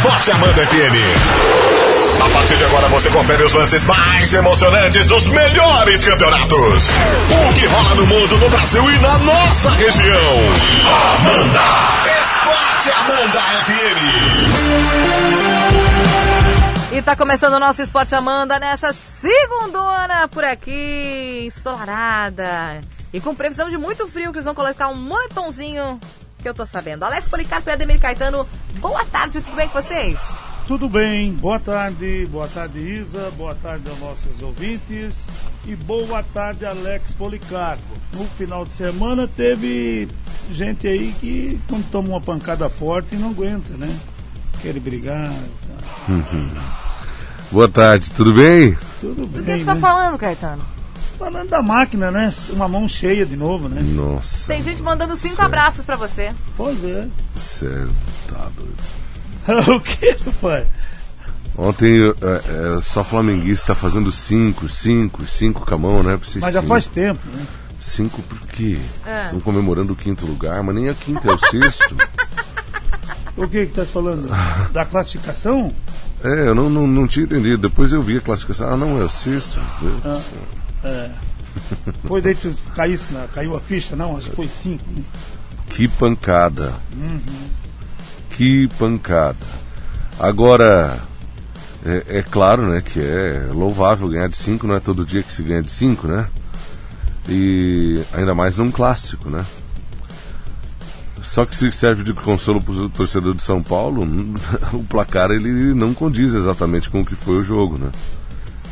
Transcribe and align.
Esporte 0.00 0.30
Amanda 0.30 0.66
FM. 0.66 0.96
A 2.24 2.28
partir 2.30 2.56
de 2.56 2.64
agora 2.64 2.88
você 2.88 3.10
confere 3.10 3.42
os 3.42 3.52
lances 3.52 3.84
mais 3.84 4.32
emocionantes 4.32 5.04
dos 5.04 5.28
melhores 5.28 6.02
campeonatos. 6.02 6.88
O 7.28 7.52
que 7.52 7.66
rola 7.66 7.94
no 7.96 8.06
mundo, 8.06 8.38
no 8.38 8.48
Brasil 8.48 8.82
e 8.90 8.98
na 8.98 9.18
nossa 9.18 9.68
região. 9.72 10.38
Amanda! 11.18 11.60
Esporte 12.22 12.90
Amanda 12.92 13.40
FM. 13.66 14.00
E 16.96 17.02
tá 17.02 17.14
começando 17.14 17.52
o 17.52 17.60
nosso 17.60 17.82
Esporte 17.82 18.14
Amanda 18.14 18.58
nessa 18.58 18.96
segundona 19.20 20.26
por 20.28 20.44
aqui, 20.44 21.44
ensolarada. 21.46 22.80
E 23.12 23.20
com 23.20 23.34
previsão 23.34 23.68
de 23.68 23.76
muito 23.76 24.08
frio, 24.08 24.32
que 24.32 24.38
eles 24.38 24.46
vão 24.46 24.54
colocar 24.54 24.88
um 24.88 24.94
moletomzinho 24.94 26.00
que 26.40 26.48
eu 26.48 26.54
tô 26.54 26.64
sabendo. 26.66 27.04
Alex 27.04 27.28
Policarpo 27.28 27.68
e 27.68 27.72
Ademir 27.72 28.00
Caetano, 28.00 28.46
boa 28.80 29.04
tarde, 29.04 29.40
tudo 29.40 29.56
bem 29.56 29.68
com 29.68 29.80
vocês? 29.80 30.18
Tudo 30.66 30.88
bem, 30.88 31.32
boa 31.32 31.58
tarde, 31.58 32.26
boa 32.30 32.46
tarde 32.46 32.78
Isa, 32.78 33.30
boa 33.36 33.54
tarde 33.56 33.88
aos 33.88 33.98
nossos 33.98 34.40
ouvintes 34.40 35.26
e 35.66 35.74
boa 35.74 36.22
tarde 36.32 36.64
Alex 36.64 37.12
Policarpo. 37.14 37.82
No 38.12 38.24
final 38.36 38.64
de 38.64 38.72
semana 38.72 39.26
teve 39.26 40.06
gente 40.52 40.86
aí 40.86 41.12
que 41.20 41.60
quando 41.68 41.90
toma 41.90 42.10
uma 42.10 42.20
pancada 42.20 42.68
forte 42.68 43.16
não 43.16 43.30
aguenta, 43.30 43.76
né? 43.76 43.98
Quer 44.62 44.78
brigar. 44.78 45.28
Tá. 45.28 46.16
Boa 47.50 47.68
tarde, 47.68 48.12
tudo 48.12 48.32
bem? 48.32 48.76
Tudo 49.00 49.26
Do 49.26 49.38
que 49.38 49.44
bem, 49.44 49.58
você 49.58 49.64
tá 49.64 49.74
né? 49.74 49.80
falando, 49.80 50.18
Caetano? 50.18 50.64
Falando 51.20 51.50
da 51.50 51.60
máquina, 51.60 52.10
né? 52.10 52.32
Uma 52.48 52.66
mão 52.66 52.88
cheia 52.88 53.26
de 53.26 53.36
novo, 53.36 53.68
né? 53.68 53.82
Nossa. 53.82 54.48
Tem 54.48 54.62
gente 54.62 54.82
mandando 54.82 55.14
cinco 55.18 55.34
Certo. 55.34 55.46
abraços 55.46 55.84
pra 55.84 55.94
você. 55.94 56.32
Pois 56.56 56.82
é. 56.82 57.06
Sério, 57.36 57.90
tá 58.26 58.48
doido. 58.56 59.76
o 59.76 59.80
que, 59.82 60.16
pai? 60.40 60.66
Ontem 61.58 61.98
é, 62.00 62.78
é, 62.78 62.80
só 62.80 63.04
flamenguista 63.04 63.74
fazendo 63.74 64.10
cinco, 64.10 64.66
cinco, 64.66 65.26
cinco 65.26 65.66
com 65.66 65.74
a 65.74 65.78
mão, 65.78 66.02
né? 66.02 66.18
Mas 66.40 66.54
já 66.54 66.60
cinco. 66.60 66.66
faz 66.68 66.86
tempo, 66.86 67.20
né? 67.30 67.46
Cinco 67.78 68.22
por 68.22 68.40
quê? 68.46 68.78
É. 69.04 69.26
Estão 69.26 69.40
comemorando 69.40 69.92
o 69.92 69.96
quinto 69.96 70.24
lugar, 70.24 70.62
mas 70.62 70.74
nem 70.74 70.88
a 70.88 70.94
quinta 70.94 71.30
é 71.30 71.34
o 71.34 71.38
sexto. 71.38 71.96
O 73.36 73.46
que 73.46 73.66
que 73.66 73.72
tá 73.72 73.84
falando? 73.84 74.26
Da 74.72 74.86
classificação? 74.86 75.70
É, 76.24 76.48
eu 76.48 76.54
não, 76.54 76.70
não, 76.70 76.86
não 76.86 77.06
tinha 77.06 77.24
entendido. 77.24 77.68
Depois 77.68 77.92
eu 77.92 78.00
vi 78.00 78.16
a 78.16 78.20
classificação. 78.22 78.72
Ah, 78.72 78.76
não, 78.76 78.98
é 79.00 79.04
o 79.04 79.10
sexto. 79.10 79.60
Meu 79.82 79.92
Deus 79.92 80.16
do 80.16 80.20
céu. 80.22 80.59
É. 80.84 81.10
Foi 82.06 82.22
daí 82.22 82.34
que 82.34 82.54
caísse, 82.74 83.12
caiu 83.34 83.56
a 83.56 83.60
ficha? 83.60 83.96
Não, 83.96 84.16
acho 84.16 84.30
que 84.30 84.36
foi 84.36 84.48
cinco. 84.48 84.84
né? 84.90 85.02
Que 85.68 85.88
pancada. 85.88 86.74
Que 88.30 88.68
pancada. 88.78 89.46
Agora, 90.18 90.98
é, 91.84 92.18
é 92.18 92.22
claro, 92.22 92.68
né, 92.68 92.82
que 92.82 93.00
é 93.00 93.48
louvável 93.52 94.08
ganhar 94.08 94.28
de 94.28 94.36
5, 94.36 94.66
não 94.66 94.74
é 94.74 94.80
todo 94.80 95.04
dia 95.04 95.22
que 95.22 95.32
se 95.32 95.42
ganha 95.42 95.62
de 95.62 95.70
5, 95.70 96.06
né? 96.06 96.28
E 97.28 98.02
ainda 98.12 98.34
mais 98.34 98.56
num 98.56 98.70
clássico, 98.70 99.30
né? 99.30 99.44
Só 101.22 101.44
que 101.44 101.54
se 101.54 101.70
serve 101.72 102.02
de 102.02 102.12
consolo 102.14 102.60
para 102.62 102.72
o 102.72 102.88
torcedor 102.88 103.34
de 103.34 103.42
São 103.42 103.62
Paulo, 103.62 104.02
o 104.72 104.82
placar 104.84 105.30
ele 105.30 105.74
não 105.74 105.94
condiz 105.94 106.34
exatamente 106.34 106.90
com 106.90 107.00
o 107.00 107.04
que 107.04 107.14
foi 107.14 107.38
o 107.38 107.44
jogo, 107.44 107.78
né? 107.78 107.90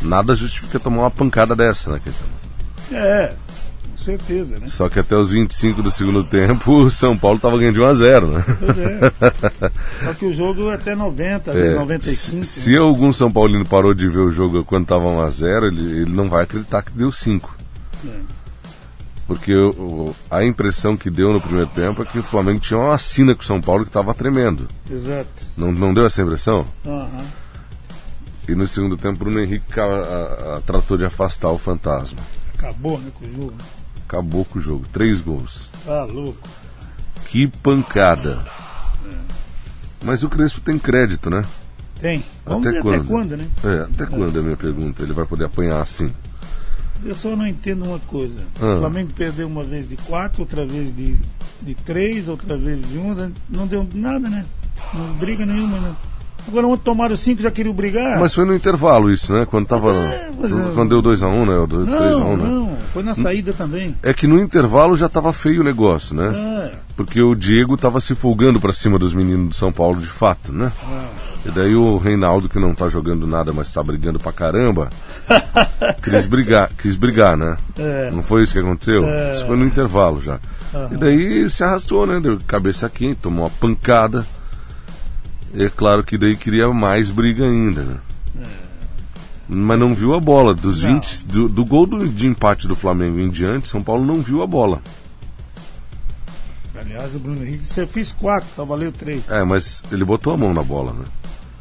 Nada 0.02 0.34
justifica 0.34 0.78
tomar 0.78 1.02
uma 1.02 1.10
pancada 1.10 1.54
dessa, 1.56 1.90
né, 1.92 2.00
Caetano? 2.04 2.30
É, 2.92 3.34
com 3.90 3.96
certeza, 3.98 4.58
né? 4.58 4.68
Só 4.68 4.88
que 4.88 4.98
até 5.00 5.16
os 5.16 5.30
25 5.32 5.82
do 5.82 5.90
segundo 5.90 6.22
tempo, 6.24 6.72
o 6.72 6.90
São 6.90 7.16
Paulo 7.18 7.36
estava 7.36 7.58
ganhando 7.58 7.74
de 7.74 7.80
1 7.80 7.84
a 7.86 7.94
0, 7.94 8.28
né? 8.32 8.44
Pois 8.58 8.78
é. 8.78 9.00
Só 10.06 10.14
que 10.14 10.24
o 10.26 10.32
jogo 10.32 10.70
é 10.70 10.74
até 10.74 10.94
90, 10.94 11.50
É, 11.52 11.74
95. 11.74 12.44
se, 12.44 12.60
se 12.62 12.76
algum 12.76 13.12
São 13.12 13.30
Paulino 13.30 13.66
parou 13.66 13.92
de 13.92 14.08
ver 14.08 14.20
o 14.20 14.30
jogo 14.30 14.64
quando 14.64 14.84
estava 14.84 15.04
1x0, 15.04 15.66
ele, 15.66 16.00
ele 16.02 16.12
não 16.12 16.28
vai 16.28 16.44
acreditar 16.44 16.82
que 16.82 16.92
deu 16.92 17.10
5. 17.12 17.56
É. 18.06 18.10
Porque 19.26 19.54
o- 19.54 20.14
a 20.30 20.42
impressão 20.42 20.96
que 20.96 21.10
deu 21.10 21.30
no 21.32 21.40
primeiro 21.40 21.68
tempo 21.74 22.00
é 22.00 22.04
que 22.06 22.18
o 22.18 22.22
Flamengo 22.22 22.60
tinha 22.60 22.78
uma 22.80 22.94
assina 22.94 23.34
com 23.34 23.42
o 23.42 23.44
São 23.44 23.60
Paulo 23.60 23.84
que 23.84 23.90
estava 23.90 24.14
tremendo. 24.14 24.66
Exato. 24.90 25.28
Não, 25.54 25.70
não 25.70 25.92
deu 25.92 26.06
essa 26.06 26.22
impressão? 26.22 26.64
Aham. 26.86 27.08
E 28.48 28.54
no 28.54 28.66
segundo 28.66 28.96
tempo, 28.96 29.18
Bruno 29.18 29.38
Henrique 29.40 29.66
ca- 29.68 29.84
a- 29.84 30.56
a- 30.56 30.60
tratou 30.62 30.96
de 30.96 31.04
afastar 31.04 31.50
o 31.50 31.58
fantasma. 31.58 32.18
Acabou, 32.54 32.98
né, 32.98 33.10
com 33.14 33.26
o 33.26 33.32
jogo. 33.34 33.54
Acabou 34.06 34.44
com 34.44 34.58
o 34.58 34.62
jogo. 34.62 34.84
Três 34.92 35.20
gols. 35.20 35.70
Tá 35.84 36.04
louco. 36.04 36.48
Que 37.26 37.46
pancada. 37.46 38.42
Mas 40.02 40.22
o 40.22 40.28
Crespo 40.28 40.60
tem 40.60 40.78
crédito, 40.78 41.28
né? 41.28 41.44
Tem. 42.00 42.24
Vamos 42.46 42.66
Até 42.66 42.76
ver 42.76 42.82
quando? 42.82 42.94
até 43.00 43.06
quando, 43.06 43.36
né? 43.36 43.48
É, 43.64 43.80
até 43.82 44.06
quando 44.06 44.36
é 44.36 44.40
a 44.40 44.42
minha 44.44 44.56
pergunta? 44.56 45.02
Ele 45.02 45.12
vai 45.12 45.26
poder 45.26 45.44
apanhar 45.44 45.82
assim? 45.82 46.10
Eu 47.04 47.14
só 47.14 47.36
não 47.36 47.46
entendo 47.46 47.84
uma 47.84 47.98
coisa. 48.00 48.40
Ah. 48.60 48.74
O 48.74 48.78
Flamengo 48.78 49.12
perdeu 49.14 49.46
uma 49.46 49.62
vez 49.64 49.88
de 49.88 49.96
quatro, 49.96 50.42
outra 50.42 50.64
vez 50.64 50.94
de, 50.96 51.16
de 51.60 51.74
três, 51.74 52.28
outra 52.28 52.56
vez 52.56 52.80
de 52.88 52.96
um. 52.98 53.14
né? 53.14 53.30
Não 53.48 53.66
deu 53.66 53.86
nada, 53.92 54.28
né? 54.30 54.44
Não 54.94 55.12
briga 55.14 55.44
nenhuma, 55.44 55.78
né? 55.80 55.94
Agora 56.48 56.66
ontem 56.66 56.82
tomaram 56.82 57.16
cinco, 57.16 57.42
já 57.42 57.50
queriam 57.50 57.74
brigar. 57.74 58.18
Mas 58.18 58.34
foi 58.34 58.44
no 58.44 58.54
intervalo 58.54 59.10
isso, 59.10 59.32
né? 59.32 59.46
Quando 59.48 59.66
tava. 59.66 59.92
é, 59.92 60.30
é- 60.42 60.74
Quando 60.74 60.88
deu 60.88 61.02
2x1, 61.02 61.44
né? 61.46 61.56
Ou 61.58 61.68
3x1, 61.68 61.86
não, 61.86 62.36
né? 62.36 62.44
não. 62.44 62.76
Foi 62.92 63.02
na 63.02 63.14
saída 63.14 63.52
também. 63.52 63.94
É 64.02 64.14
que 64.14 64.26
no 64.26 64.40
intervalo 64.40 64.96
já 64.96 65.08
tava 65.08 65.32
feio 65.32 65.60
o 65.60 65.64
negócio, 65.64 66.16
né? 66.16 66.72
É. 66.74 66.88
Porque 66.96 67.20
o 67.20 67.34
Diego 67.34 67.76
tava 67.76 68.00
se 68.00 68.14
folgando 68.14 68.58
pra 68.58 68.72
cima 68.72 68.98
dos 68.98 69.12
meninos 69.14 69.48
do 69.50 69.54
São 69.54 69.70
Paulo 69.70 70.00
de 70.00 70.06
fato, 70.06 70.52
né? 70.52 70.72
E 71.46 71.50
daí 71.50 71.74
o 71.74 71.96
Reinaldo, 71.98 72.48
que 72.48 72.58
não 72.58 72.74
tá 72.74 72.88
jogando 72.88 73.26
nada, 73.26 73.52
mas 73.52 73.72
tá 73.72 73.82
brigando 73.82 74.18
pra 74.18 74.32
caramba, 74.32 74.88
quis 76.02 76.26
brigar, 76.26 76.70
quis 76.76 76.96
brigar, 76.96 77.36
né? 77.36 77.56
É. 77.78 78.10
Não 78.10 78.22
foi 78.22 78.42
isso 78.42 78.52
que 78.52 78.58
aconteceu? 78.58 79.04
É. 79.06 79.32
Isso 79.32 79.46
foi 79.46 79.56
no 79.56 79.64
intervalo 79.64 80.20
já. 80.20 80.40
E 80.90 80.96
daí 80.96 81.48
se 81.48 81.62
arrastou, 81.62 82.06
né? 82.06 82.18
Deu 82.20 82.38
cabeça 82.46 82.88
quente, 82.88 83.16
tomou 83.22 83.44
uma 83.44 83.50
pancada. 83.50 84.26
É 85.54 85.68
claro 85.68 86.04
que 86.04 86.18
daí 86.18 86.36
queria 86.36 86.68
mais 86.68 87.10
briga 87.10 87.44
ainda, 87.44 87.82
né? 87.82 87.96
Mas 89.48 89.78
não 89.80 89.94
viu 89.94 90.14
a 90.14 90.20
bola. 90.20 90.52
Dos 90.52 90.82
Não. 90.82 90.94
20, 90.94 91.26
do, 91.26 91.48
do 91.48 91.64
gol 91.64 91.86
do- 91.86 92.06
de 92.06 92.26
empate 92.26 92.68
do 92.68 92.76
Flamengo 92.76 93.18
em 93.18 93.30
diante, 93.30 93.66
São 93.68 93.80
Paulo 93.80 94.04
não 94.04 94.20
viu 94.20 94.42
a 94.42 94.46
bola. 94.46 94.82
Aliás, 96.78 97.14
o 97.14 97.18
Bruno 97.18 97.42
Henrique, 97.44 97.66
você 97.66 97.86
fez 97.86 98.12
quatro, 98.12 98.48
só 98.54 98.64
valeu 98.64 98.92
três. 98.92 99.28
É, 99.30 99.42
mas 99.42 99.82
ele 99.90 100.04
botou 100.04 100.32
a 100.32 100.36
mão 100.36 100.52
na 100.54 100.62
bola, 100.62 100.92
né? 100.92 101.04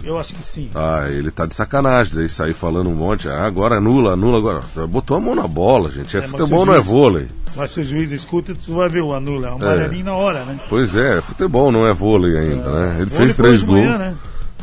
Eu 0.03 0.17
acho 0.17 0.33
que 0.35 0.43
sim. 0.43 0.69
Ah, 0.75 1.05
ele 1.09 1.31
tá 1.31 1.45
de 1.45 1.55
sacanagem, 1.55 2.13
daí 2.15 2.29
sair 2.29 2.53
falando 2.53 2.89
um 2.89 2.95
monte. 2.95 3.27
Ah, 3.27 3.45
agora 3.45 3.77
anula, 3.77 4.13
anula 4.13 4.37
agora. 4.37 4.61
Botou 4.87 5.17
a 5.17 5.19
mão 5.19 5.33
na 5.35 5.47
bola, 5.47 5.91
gente. 5.91 6.15
É, 6.15 6.19
É, 6.19 6.27
futebol, 6.27 6.65
não 6.65 6.73
é 6.73 6.79
vôlei. 6.79 7.27
Mas 7.55 7.71
se 7.71 7.79
o 7.81 7.83
juiz 7.83 8.11
escuta, 8.11 8.53
tu 8.55 8.75
vai 8.75 8.87
ver 8.87 9.01
o 9.01 9.13
anula. 9.13 9.47
É 9.47 9.51
um 9.51 9.55
amarelinho 9.55 10.05
na 10.05 10.13
hora, 10.13 10.43
né? 10.45 10.59
Pois 10.69 10.95
é, 10.95 11.19
futebol 11.21 11.71
não 11.71 11.87
é 11.87 11.93
vôlei 11.93 12.37
ainda, 12.37 12.71
né? 12.71 12.95
Ele 13.01 13.05
Vôlei 13.09 13.17
fez 13.25 13.35
três 13.37 13.63
gols. 13.63 13.79
manhã, 13.79 13.97
né? 13.97 14.15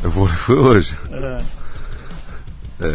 É, 0.03 0.07
vôlei 0.07 0.35
foi 0.35 0.55
hoje. 0.57 0.97
É. 1.11 1.37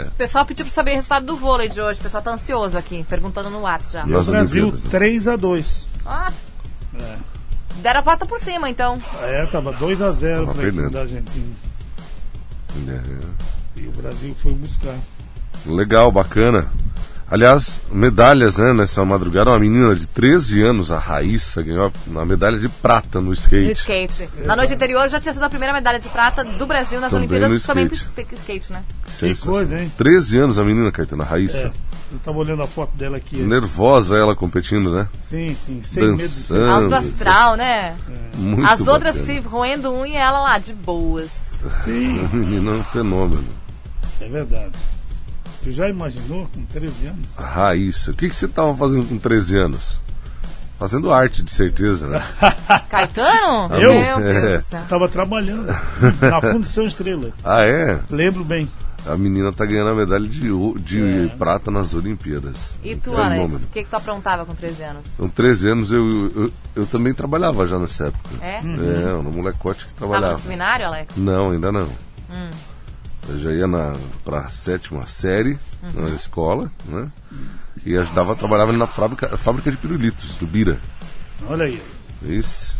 O 0.08 0.10
pessoal 0.12 0.44
pediu 0.44 0.64
pra 0.64 0.74
saber 0.74 0.92
o 0.92 0.94
resultado 0.94 1.26
do 1.26 1.36
vôlei 1.36 1.68
de 1.68 1.80
hoje. 1.80 1.98
O 2.00 2.02
pessoal 2.02 2.22
tá 2.22 2.32
ansioso 2.32 2.76
aqui, 2.76 3.04
perguntando 3.08 3.48
no 3.50 3.60
WhatsApp 3.60 3.92
já. 3.92 4.00
E 4.06 4.10
o 4.12 4.16
Nas 4.16 4.28
Brasil 4.28 4.62
Olimpíadas, 4.64 4.84
né? 4.84 4.90
3 4.98 5.28
a 5.28 5.36
2 5.36 5.86
Ah, 6.06 6.32
É. 6.98 7.16
deram 7.82 8.00
a 8.00 8.02
volta 8.02 8.26
por 8.26 8.38
cima, 8.40 8.68
então. 8.68 8.98
É, 9.22 9.46
tava 9.46 9.72
2 9.72 10.02
a 10.02 10.12
0 10.12 10.46
Tava 10.46 10.52
para 10.54 10.62
a 10.62 10.66
equipe 10.66 10.76
perdendo. 10.76 10.92
da 10.92 11.00
Argentina. 11.00 11.54
É, 12.88 13.80
E 13.80 13.86
o 13.86 13.90
Brasil 13.92 14.34
foi 14.40 14.52
buscar. 14.52 14.96
Legal, 15.66 16.10
bacana. 16.10 16.70
Aliás, 17.30 17.80
medalhas, 17.92 18.58
né, 18.58 18.72
nessa 18.72 19.04
madrugada, 19.04 19.50
uma 19.50 19.58
menina 19.60 19.94
de 19.94 20.04
13 20.08 20.62
anos, 20.62 20.90
a 20.90 20.98
Raíssa, 20.98 21.62
ganhou 21.62 21.92
a 22.16 22.24
medalha 22.24 22.58
de 22.58 22.68
prata 22.68 23.20
no 23.20 23.32
skate. 23.32 23.66
No 23.66 23.70
skate. 23.70 24.28
Na 24.44 24.56
noite 24.56 24.74
anterior 24.74 25.08
já 25.08 25.20
tinha 25.20 25.32
sido 25.32 25.44
a 25.44 25.48
primeira 25.48 25.72
medalha 25.72 26.00
de 26.00 26.08
prata 26.08 26.42
do 26.42 26.66
Brasil 26.66 27.00
nas 27.00 27.12
Também 27.12 27.28
Olimpíadas, 27.28 27.62
também 27.64 27.86
skate. 27.86 28.26
sk- 28.26 28.32
skate, 28.34 28.72
né? 28.72 28.82
Sensacional. 29.06 29.60
coisa, 29.60 29.78
hein? 29.80 29.92
13 29.96 30.38
anos 30.38 30.58
a 30.58 30.64
menina, 30.64 30.90
Caetano, 30.90 31.22
a 31.22 31.26
Raíssa. 31.26 31.68
É, 31.68 31.72
eu 32.14 32.18
tava 32.18 32.38
olhando 32.38 32.62
a 32.64 32.66
foto 32.66 32.96
dela 32.96 33.18
aqui. 33.18 33.36
Nervosa 33.36 34.16
ela 34.16 34.34
competindo, 34.34 34.90
né? 34.92 35.08
Sim, 35.22 35.54
sim, 35.54 35.80
sem 35.84 36.02
medo 36.02 36.16
de 36.16 36.26
ser. 36.28 36.54
Dançando. 36.54 36.94
Alto 36.94 36.94
astral, 36.96 37.54
né? 37.56 37.94
Muito 38.36 38.68
As 38.68 38.80
outras 38.88 39.14
bacana. 39.14 39.40
se 39.40 39.46
roendo 39.46 39.92
unha 39.92 40.14
e 40.14 40.16
ela 40.20 40.40
lá, 40.40 40.58
de 40.58 40.74
boas. 40.74 41.28
Sim, 41.84 42.24
A 42.24 42.28
menina 42.36 42.70
é 42.70 42.74
um 42.74 42.84
fenômeno. 42.84 43.44
é 44.20 44.28
verdade. 44.28 44.72
Tu 45.62 45.72
já 45.72 45.88
imaginou 45.88 46.48
com 46.54 46.64
13 46.66 47.06
anos? 47.06 47.26
Raíssa. 47.36 48.10
O 48.12 48.14
que, 48.14 48.28
que 48.30 48.34
você 48.36 48.46
estava 48.46 48.74
fazendo 48.74 49.06
com 49.06 49.18
13 49.18 49.58
anos? 49.58 50.00
Fazendo 50.78 51.12
arte, 51.12 51.42
de 51.42 51.50
certeza, 51.50 52.06
né? 52.08 52.22
Caetano? 52.88 53.74
Eu? 53.74 53.92
Meu 53.92 54.16
Deus 54.20 54.44
É. 54.44 54.56
do 54.56 54.62
céu. 54.62 54.82
Tava 54.88 55.08
trabalhando 55.10 55.66
na 56.20 56.40
Fundição 56.50 56.86
Estrela. 56.86 57.30
ah, 57.44 57.62
é? 57.62 58.00
Lembro 58.08 58.42
bem. 58.42 58.70
A 59.06 59.16
menina 59.16 59.50
tá 59.52 59.64
ganhando 59.64 59.90
a 59.90 59.94
medalha 59.94 60.28
de, 60.28 60.50
de 60.80 61.00
É. 61.00 61.26
prata 61.36 61.70
nas 61.70 61.94
Olimpíadas. 61.94 62.74
E 62.84 62.94
Um 62.94 62.98
tu, 62.98 63.10
fenômeno. 63.12 63.42
Alex, 63.44 63.64
o 63.64 63.66
que, 63.68 63.82
que 63.84 63.88
tu 63.90 63.96
aprontava 63.96 64.44
com 64.44 64.54
13 64.54 64.82
anos? 64.82 65.06
Com 65.16 65.28
13 65.28 65.68
anos 65.70 65.90
eu, 65.92 66.06
eu, 66.36 66.52
eu 66.76 66.86
também 66.86 67.14
trabalhava 67.14 67.66
já 67.66 67.78
nessa 67.78 68.06
época. 68.08 68.28
É? 68.44 68.58
É, 68.58 68.60
no 69.22 69.30
molecote 69.32 69.86
que 69.86 69.94
Tava 69.94 70.06
no 70.06 70.10
trabalhava. 70.12 70.40
seminário, 70.42 70.86
Alex? 70.86 71.16
Não, 71.16 71.50
ainda 71.50 71.72
não. 71.72 71.88
Hum. 72.30 72.50
Eu 73.28 73.38
já 73.38 73.52
ia 73.52 73.66
na, 73.66 73.94
pra 74.24 74.48
sétima 74.50 75.06
série 75.06 75.58
Uhum. 75.82 76.02
na 76.08 76.14
escola, 76.14 76.70
né? 76.84 77.08
E 77.86 77.96
ajudava, 77.96 78.36
trabalhava 78.36 78.70
na 78.72 78.86
fábrica, 78.86 79.34
fábrica 79.38 79.70
de 79.70 79.78
pirulitos, 79.78 80.36
do 80.36 80.46
Bira. 80.46 80.76
Olha 81.48 81.64
aí. 81.64 81.80
Isso. 82.22 82.76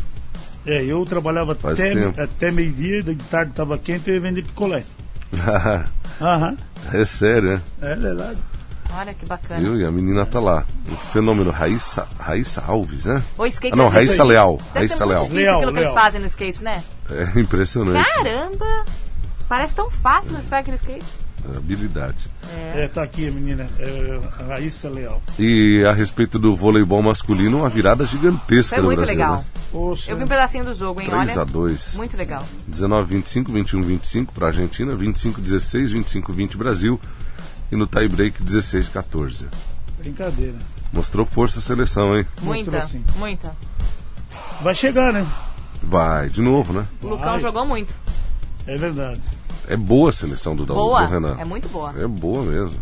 É, 0.67 0.85
eu 0.85 1.03
trabalhava 1.07 1.55
Faz 1.55 1.81
até, 1.81 1.95
tempo. 1.95 2.21
até 2.21 2.53
meio-dia, 2.53 3.03
de 3.03 3.15
tarde 3.17 3.53
estava 3.53 3.79
quente 3.79 4.09
e 4.09 4.11
eu 4.11 4.15
ia 4.17 4.21
vender 4.21 4.43
picolé. 4.43 4.85
Aham, 6.21 6.57
é 6.93 7.05
sério, 7.05 7.51
né? 7.53 7.63
é 7.83 7.95
verdade. 7.95 8.39
Olha 8.93 9.15
que 9.15 9.25
bacana. 9.25 9.61
Viu? 9.61 9.79
E 9.81 9.85
a 9.85 9.91
menina 9.91 10.27
tá 10.27 10.41
lá. 10.41 10.65
O 10.91 10.97
fenômeno 10.97 11.51
Raíssa, 11.53 12.09
Raíssa 12.19 12.61
Alves, 12.67 13.05
né? 13.07 13.23
O 13.39 13.47
skate 13.47 13.73
Ah, 13.73 13.77
não, 13.77 13.89
ser- 13.89 13.95
Raíssa 13.95 14.25
Leal. 14.25 14.57
Deve 14.57 14.79
Raíssa 14.81 15.05
Leal. 15.05 15.23
difícil 15.25 15.43
Leal, 15.45 15.57
aquilo 15.59 15.73
que 15.73 15.79
eles 15.79 15.93
fazem 15.95 16.21
no 16.21 16.27
skate, 16.27 16.65
né? 16.65 16.83
É 17.09 17.39
impressionante. 17.41 18.05
Caramba! 18.15 18.85
Parece 19.49 19.75
tão 19.75 19.91
fácil, 19.91 20.33
mas 20.33 20.45
pega 20.45 20.59
aquele 20.59 20.77
skate. 20.77 21.05
A 21.49 21.57
habilidade. 21.57 22.29
É, 22.75 22.87
tá 22.89 23.03
aqui 23.03 23.27
a 23.27 23.33
menina, 23.33 23.69
é, 23.79 24.21
a 24.41 24.45
Raíssa 24.49 24.89
Leal. 24.89 25.23
E 25.39 25.83
a 25.87 25.93
respeito 25.93 26.39
do 26.39 26.55
voleibol 26.55 27.03
masculino, 27.03 27.59
uma 27.59 27.69
virada 27.69 28.05
gigantesca 28.05 28.77
Foi 28.77 28.83
do 28.83 28.87
muito 28.87 28.99
Brasil. 28.99 29.15
legal. 29.17 29.37
Né? 29.39 29.45
Poxa, 29.73 30.11
Eu 30.11 30.17
vi 30.19 30.25
um 30.25 30.29
pedacinho 30.29 30.65
do 30.65 30.75
jogo, 30.75 31.01
hein? 31.01 31.09
3 31.09 31.39
a 31.39 31.41
Olha. 31.43 31.51
2 31.51 31.97
Muito 31.97 32.17
legal. 32.17 32.45
19 32.67 33.15
25, 33.15 33.53
21 33.53 33.81
25 33.83 34.33
para 34.35 34.47
a 34.47 34.49
Argentina, 34.51 34.95
25 34.95 35.41
16, 35.41 35.93
25 35.93 36.33
20 36.33 36.57
Brasil 36.57 37.01
e 37.73 37.77
no 37.77 37.87
tie 37.87 38.09
break 38.09 38.43
16 38.43 38.89
14. 38.89 39.49
brincadeira. 39.99 40.57
Mostrou 40.93 41.25
força 41.25 41.61
a 41.61 41.63
seleção, 41.63 42.17
hein? 42.17 42.27
Muita, 42.43 42.87
muita. 43.17 43.57
Vai 44.61 44.75
chegar, 44.75 45.13
né? 45.13 45.27
Vai, 45.83 46.29
de 46.29 46.43
novo, 46.43 46.73
né? 46.73 46.87
O 47.03 47.09
Lucão 47.09 47.33
Vai. 47.33 47.41
jogou 47.41 47.65
muito. 47.65 47.95
É 48.67 48.77
verdade. 48.77 49.21
É 49.73 49.77
boa 49.77 50.11
a 50.11 50.13
seleção 50.13 50.55
do, 50.57 50.67
do 50.67 50.75
Boa. 50.75 51.07
Renan. 51.07 51.37
É 51.39 51.45
muito 51.45 51.69
boa. 51.69 51.95
É 51.97 52.07
boa 52.07 52.43
mesmo. 52.43 52.79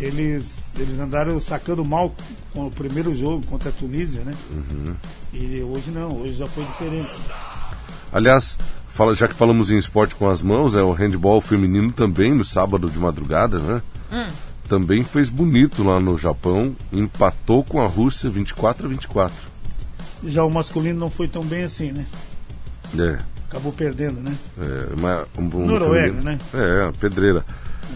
Eles, 0.00 0.74
eles 0.78 0.98
andaram 1.00 1.40
sacando 1.40 1.84
mal 1.84 2.14
com 2.52 2.66
o 2.66 2.70
primeiro 2.70 3.12
jogo 3.14 3.44
contra 3.46 3.68
a 3.70 3.72
Tunísia, 3.72 4.22
né? 4.22 4.32
Uhum. 4.50 4.94
E 5.32 5.60
hoje 5.60 5.90
não, 5.90 6.18
hoje 6.20 6.34
já 6.34 6.46
foi 6.46 6.64
diferente. 6.64 7.10
Aliás, 8.12 8.56
fala- 8.88 9.12
já 9.14 9.26
que 9.26 9.34
falamos 9.34 9.70
em 9.72 9.76
esporte 9.76 10.14
com 10.14 10.28
as 10.28 10.40
mãos, 10.40 10.76
é 10.76 10.82
o 10.82 10.92
handball 10.92 11.40
feminino 11.40 11.90
também 11.90 12.32
no 12.32 12.44
sábado 12.44 12.88
de 12.88 12.98
madrugada, 12.98 13.58
né? 13.58 13.82
Hum. 14.12 14.28
Também 14.68 15.02
fez 15.02 15.28
bonito 15.28 15.82
lá 15.82 15.98
no 15.98 16.16
Japão, 16.16 16.74
empatou 16.92 17.64
com 17.64 17.80
a 17.80 17.86
Rússia 17.86 18.30
24 18.30 18.86
a 18.86 18.88
24. 18.88 19.34
Já 20.26 20.44
o 20.44 20.50
masculino 20.50 21.00
não 21.00 21.10
foi 21.10 21.26
tão 21.26 21.42
bem 21.44 21.64
assim, 21.64 21.90
né? 21.90 22.06
É, 22.96 23.18
Acabou 23.48 23.72
perdendo, 23.72 24.20
né? 24.20 24.34
é 24.58 24.94
uma, 24.94 25.26
um, 25.38 25.62
um 25.62 25.66
Noruega, 25.66 26.20
né? 26.20 26.38
É, 26.52 26.92
pedreira. 27.00 27.44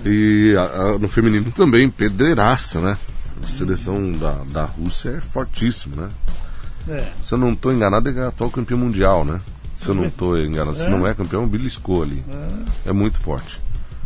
E 0.05 0.55
a- 0.57 0.63
a- 0.95 0.99
no 0.99 1.09
feminino 1.09 1.51
também, 1.53 1.89
pedreiraça, 1.91 2.81
né? 2.81 2.97
A 3.43 3.47
seleção 3.47 4.11
da, 4.13 4.33
da 4.51 4.65
Rússia 4.65 5.11
é 5.11 5.21
fortíssima, 5.21 6.07
né? 6.07 6.09
É. 6.89 7.07
Se 7.23 7.35
eu 7.35 7.39
não 7.39 7.53
estou 7.53 7.73
enganado, 7.73 8.09
é 8.09 8.27
atual 8.27 8.51
campeão 8.51 8.79
mundial, 8.79 9.25
né? 9.25 9.41
Se 9.75 9.89
eu 9.89 9.95
não 9.95 10.07
estou 10.07 10.39
enganado, 10.39 10.77
se 10.79 10.85
É. 10.87 10.89
não 10.89 11.07
é 11.07 11.13
campeão, 11.15 11.47
beliscou 11.47 12.03
ali. 12.03 12.25
É 12.87 12.93
muito 12.93 13.19
forte. 13.21 13.61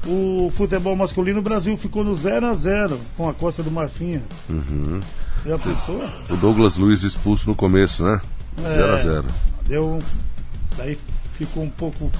O 0.07 0.51
futebol 0.55 0.95
masculino, 0.97 1.41
o 1.41 1.43
Brasil 1.43 1.77
ficou 1.77 2.03
no 2.05 2.15
0 2.15 2.47
a 2.47 2.55
0 2.55 2.99
com 3.17 3.29
a 3.29 3.35
Costa 3.35 3.63
do 3.63 3.71
Marfim. 3.71 4.21
Uhum. 4.49 5.01
Já 5.45 5.59
pensou? 5.59 6.05
O 6.31 6.37
Douglas 6.37 6.77
Luiz 6.77 7.03
expulso 7.03 7.49
no 7.49 7.55
começo, 7.57 8.03
né? 8.05 8.21
É. 8.65 8.69
0 8.69 8.93
a 8.93 8.97
0 8.97 9.25
Deu. 9.67 10.03
Daí 10.77 10.99
ficou 11.37 11.63
um 11.63 11.71
pouco. 11.71 12.11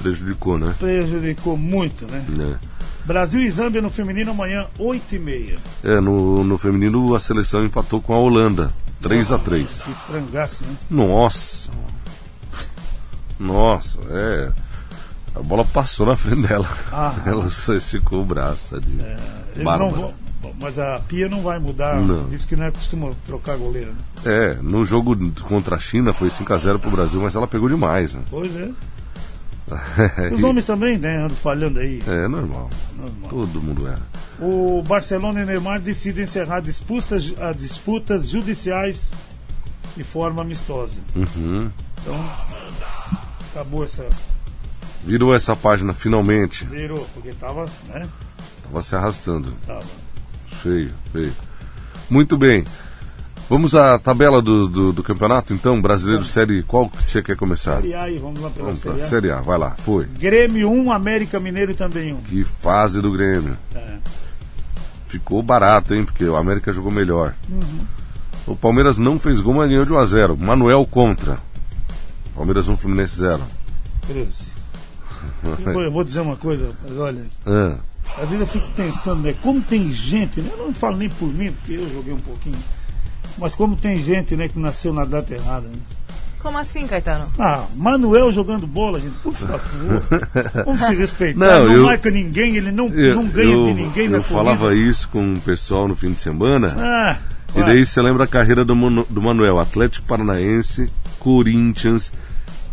Prejudicou, 0.00 0.58
né? 0.58 0.74
prejudicou 0.78 1.56
muito, 1.56 2.06
né? 2.10 2.24
É. 2.62 2.76
Brasil 3.06 3.40
e 3.40 3.50
Zâmbia 3.50 3.80
no 3.80 3.88
feminino 3.88 4.32
amanhã, 4.32 4.66
8h30. 4.78 5.58
É, 5.84 6.00
no, 6.00 6.44
no 6.44 6.58
feminino 6.58 7.14
a 7.14 7.20
seleção 7.20 7.64
empatou 7.64 8.00
com 8.00 8.12
a 8.12 8.18
Holanda. 8.18 8.72
3 9.00 9.32
a 9.32 9.38
3 9.38 9.82
Que 9.82 9.94
frangaço, 9.94 10.64
né? 10.64 10.76
Nossa! 10.90 11.70
Nossa, 13.38 14.00
é. 14.10 14.52
A 15.34 15.42
bola 15.42 15.64
passou 15.64 16.06
na 16.06 16.16
frente 16.16 16.46
dela. 16.48 16.66
Ah. 16.90 17.14
Ela 17.26 17.48
só 17.50 17.74
esticou 17.74 18.22
o 18.22 18.24
braço, 18.24 18.70
tadinho. 18.70 19.04
Eles 19.54 19.64
Bárbara. 19.64 19.90
não 19.90 20.00
vão. 20.00 20.14
Mas 20.60 20.78
a 20.78 20.98
Pia 20.98 21.28
não 21.28 21.42
vai 21.42 21.58
mudar. 21.58 22.00
Não. 22.00 22.28
Diz 22.28 22.44
que 22.44 22.56
não 22.56 22.64
é 22.64 22.70
costuma 22.70 23.10
trocar 23.26 23.56
goleiro. 23.56 23.92
Né? 23.92 23.98
É, 24.24 24.54
no 24.62 24.84
jogo 24.84 25.16
contra 25.42 25.76
a 25.76 25.78
China 25.78 26.12
foi 26.12 26.30
5 26.30 26.52
a 26.52 26.58
0 26.58 26.78
pro 26.78 26.90
Brasil, 26.90 27.20
mas 27.20 27.34
ela 27.36 27.46
pegou 27.46 27.68
demais, 27.68 28.14
né? 28.14 28.22
Pois 28.30 28.54
é. 28.54 28.70
Os 30.32 30.42
homens 30.42 30.64
também, 30.64 30.96
né? 30.96 31.16
Andam 31.16 31.36
falhando 31.36 31.80
aí. 31.80 32.00
É 32.06 32.28
normal. 32.28 32.70
Normal. 32.96 33.30
Todo 33.30 33.60
mundo 33.60 33.88
erra. 33.88 34.02
O 34.40 34.82
Barcelona 34.82 35.42
e 35.42 35.44
Neymar 35.44 35.80
decidem 35.80 36.24
encerrar 36.24 36.60
disputas, 36.60 37.32
as 37.40 37.56
disputas 37.56 38.28
judiciais 38.28 39.10
de 39.96 40.04
forma 40.04 40.42
amistosa. 40.42 40.94
Uhum. 41.16 41.70
Então, 42.00 42.30
acabou 43.50 43.82
essa. 43.82 44.06
Virou 45.04 45.34
essa 45.34 45.56
página 45.56 45.92
finalmente. 45.92 46.64
Virou, 46.66 47.06
porque 47.14 47.32
tava, 47.32 47.66
né? 47.88 48.08
Tava 48.62 48.82
se 48.82 48.94
arrastando. 48.94 49.52
Tava. 49.66 50.05
Feio, 50.66 50.90
feio. 51.12 51.32
Muito 52.10 52.36
bem. 52.36 52.64
Vamos 53.48 53.76
à 53.76 53.96
tabela 53.98 54.42
do, 54.42 54.66
do, 54.66 54.92
do 54.92 55.02
campeonato, 55.04 55.54
então? 55.54 55.80
Brasileiro 55.80 56.24
Série. 56.24 56.62
Qual 56.64 56.88
que 56.90 57.00
você 57.02 57.22
quer 57.22 57.36
começar? 57.36 57.76
Série 57.80 57.94
A 57.94 58.02
aí, 58.02 58.18
vamos 58.18 58.40
lá 58.40 58.50
pela 58.50 58.66
Vamos 58.66 58.80
Série 58.80 59.00
A. 59.00 59.06
Série 59.06 59.30
A, 59.30 59.40
vai 59.40 59.56
lá, 59.58 59.76
foi. 59.76 60.06
Grêmio 60.06 60.68
1, 60.68 60.90
América 60.90 61.38
Mineiro 61.38 61.72
também 61.74 62.12
1. 62.14 62.16
Que 62.22 62.42
fase 62.42 63.00
do 63.00 63.12
Grêmio. 63.12 63.56
É. 63.74 63.98
Ficou 65.06 65.40
barato, 65.42 65.94
hein? 65.94 66.04
Porque 66.04 66.24
o 66.24 66.34
América 66.36 66.72
jogou 66.72 66.90
melhor. 66.90 67.34
Uhum. 67.48 67.86
O 68.48 68.56
Palmeiras 68.56 68.98
não 68.98 69.18
fez 69.20 69.40
gol, 69.40 69.54
mas 69.54 69.68
ganhou 69.68 69.84
de 69.84 69.92
1 69.92 69.98
a 69.98 70.04
0 70.04 70.36
Manuel 70.36 70.84
contra. 70.84 71.38
Palmeiras 72.34 72.66
1, 72.66 72.76
Fluminense 72.76 73.16
0. 73.16 73.40
Cruz. 74.08 74.54
Eu 75.44 75.72
vou- 75.72 75.82
eu 75.82 75.92
vou 75.92 76.02
dizer 76.04 76.20
uma 76.20 76.36
coisa, 76.36 76.70
mas 76.86 76.98
olha, 76.98 77.22
Ah, 77.46 77.76
às 78.14 78.28
vezes 78.28 78.40
eu 78.40 78.46
fico 78.46 78.66
pensando, 78.74 79.22
né? 79.22 79.34
Como 79.42 79.60
tem 79.60 79.92
gente, 79.92 80.40
né? 80.40 80.50
Eu 80.58 80.66
não 80.66 80.72
falo 80.74 80.96
nem 80.96 81.08
por 81.08 81.28
mim, 81.32 81.52
porque 81.52 81.72
eu 81.74 81.88
joguei 81.90 82.12
um 82.12 82.18
pouquinho. 82.20 82.56
Mas 83.38 83.54
como 83.54 83.76
tem 83.76 84.00
gente, 84.00 84.34
né, 84.36 84.48
que 84.48 84.58
nasceu 84.58 84.92
na 84.92 85.04
data 85.04 85.34
errada, 85.34 85.68
né? 85.68 85.76
Como 86.40 86.56
assim, 86.58 86.86
Caetano? 86.86 87.28
Ah, 87.38 87.64
Manuel 87.74 88.32
jogando 88.32 88.66
bola, 88.66 89.00
gente. 89.00 89.16
Por 89.18 89.34
favor. 89.34 90.02
Vamos 90.64 90.80
se 90.80 90.94
respeitar. 90.94 91.38
Não, 91.38 91.66
Não, 91.66 91.72
eu- 91.72 91.82
marca 91.82 92.08
ninguém, 92.10 92.56
ele 92.56 92.70
não, 92.70 92.86
eu, 92.88 93.16
não 93.16 93.26
ganha 93.26 93.52
eu, 93.52 93.64
de 93.64 93.74
ninguém 93.74 94.04
eu 94.06 94.12
na 94.12 94.22
falava 94.22 94.66
corrida. 94.68 94.88
isso 94.90 95.08
com 95.08 95.34
o 95.34 95.40
pessoal 95.40 95.88
no 95.88 95.96
fim 95.96 96.12
de 96.12 96.20
semana. 96.20 96.68
Ah, 96.78 97.16
E 97.54 97.62
daí 97.64 97.84
você 97.84 98.00
lembra 98.00 98.24
a 98.24 98.26
carreira 98.28 98.64
do, 98.64 98.76
Mano- 98.76 99.06
do 99.10 99.20
Manuel? 99.20 99.58
Atlético 99.58 100.06
Paranaense, 100.06 100.88
Corinthians, 101.18 102.12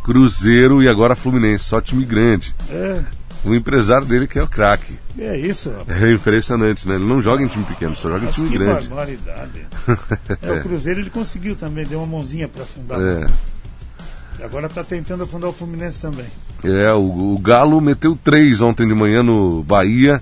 Cruzeiro 0.03 0.83
e 0.83 0.87
agora 0.87 1.15
Fluminense. 1.15 1.63
Só 1.65 1.81
time 1.81 2.05
grande. 2.05 2.53
é, 2.69 3.01
O 3.45 3.53
empresário 3.53 4.07
dele 4.07 4.25
que 4.25 4.39
é 4.39 4.43
o 4.43 4.47
craque. 4.47 4.97
é 5.19 5.37
isso, 5.37 5.69
rapaz. 5.69 6.01
É 6.01 6.13
impressionante, 6.13 6.87
né? 6.87 6.95
Ele 6.95 7.05
não 7.05 7.21
joga 7.21 7.43
em 7.43 7.47
time 7.47 7.65
pequeno, 7.65 7.95
só 7.95 8.09
joga 8.09 8.25
em 8.25 8.29
time 8.29 8.49
que 8.49 8.57
grande. 8.57 8.87
barbaridade. 8.87 9.67
É, 10.41 10.51
o 10.51 10.61
Cruzeiro 10.61 10.99
ele 11.01 11.09
conseguiu 11.09 11.55
também, 11.55 11.85
deu 11.85 11.99
uma 11.99 12.07
mãozinha 12.07 12.47
para 12.47 12.63
afundar. 12.63 12.99
É. 13.01 13.27
E 14.39 14.43
agora 14.43 14.69
tá 14.69 14.83
tentando 14.83 15.23
afundar 15.23 15.49
o 15.49 15.53
Fluminense 15.53 15.99
também. 15.99 16.25
É, 16.63 16.91
o, 16.93 17.33
o 17.33 17.37
Galo 17.37 17.79
meteu 17.81 18.17
três 18.23 18.61
ontem 18.61 18.87
de 18.87 18.95
manhã 18.95 19.21
no 19.21 19.61
Bahia. 19.63 20.21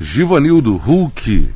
Givanildo 0.00 0.76
Hulk, 0.76 1.50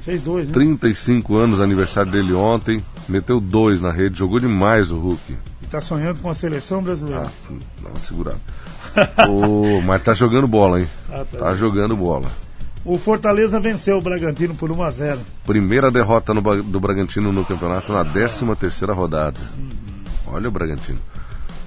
Fez 0.00 0.22
dois, 0.22 0.46
né? 0.46 0.52
35 0.54 1.36
anos, 1.36 1.60
aniversário 1.60 2.10
dele 2.10 2.32
ontem. 2.32 2.82
Meteu 3.08 3.40
dois 3.40 3.80
na 3.80 3.90
rede, 3.90 4.18
jogou 4.18 4.40
demais 4.40 4.90
o 4.90 4.98
Hulk. 4.98 5.36
E 5.62 5.66
tá 5.66 5.80
sonhando 5.80 6.20
com 6.20 6.30
a 6.30 6.34
seleção 6.34 6.82
brasileira. 6.82 7.26
Ah, 7.26 7.52
dá 7.82 7.88
uma 7.90 7.98
segurada. 7.98 8.40
Mas 9.84 10.02
tá 10.02 10.14
jogando 10.14 10.46
bola, 10.46 10.80
hein? 10.80 10.88
Ah, 11.10 11.24
tá. 11.30 11.38
Tá 11.38 11.54
jogando 11.54 11.96
bola. 11.96 12.30
O 12.84 12.96
Fortaleza 12.96 13.60
venceu 13.60 13.98
o 13.98 14.00
Bragantino 14.00 14.54
por 14.54 14.72
1 14.72 14.82
a 14.82 14.90
0 14.90 15.20
Primeira 15.44 15.90
derrota 15.90 16.32
no 16.32 16.40
do 16.62 16.80
Bragantino 16.80 17.30
no 17.30 17.44
campeonato 17.44 17.92
na 17.92 18.04
13 18.04 18.46
terceira 18.56 18.94
rodada. 18.94 19.38
Olha 20.26 20.48
o 20.48 20.52
Bragantino. 20.52 20.98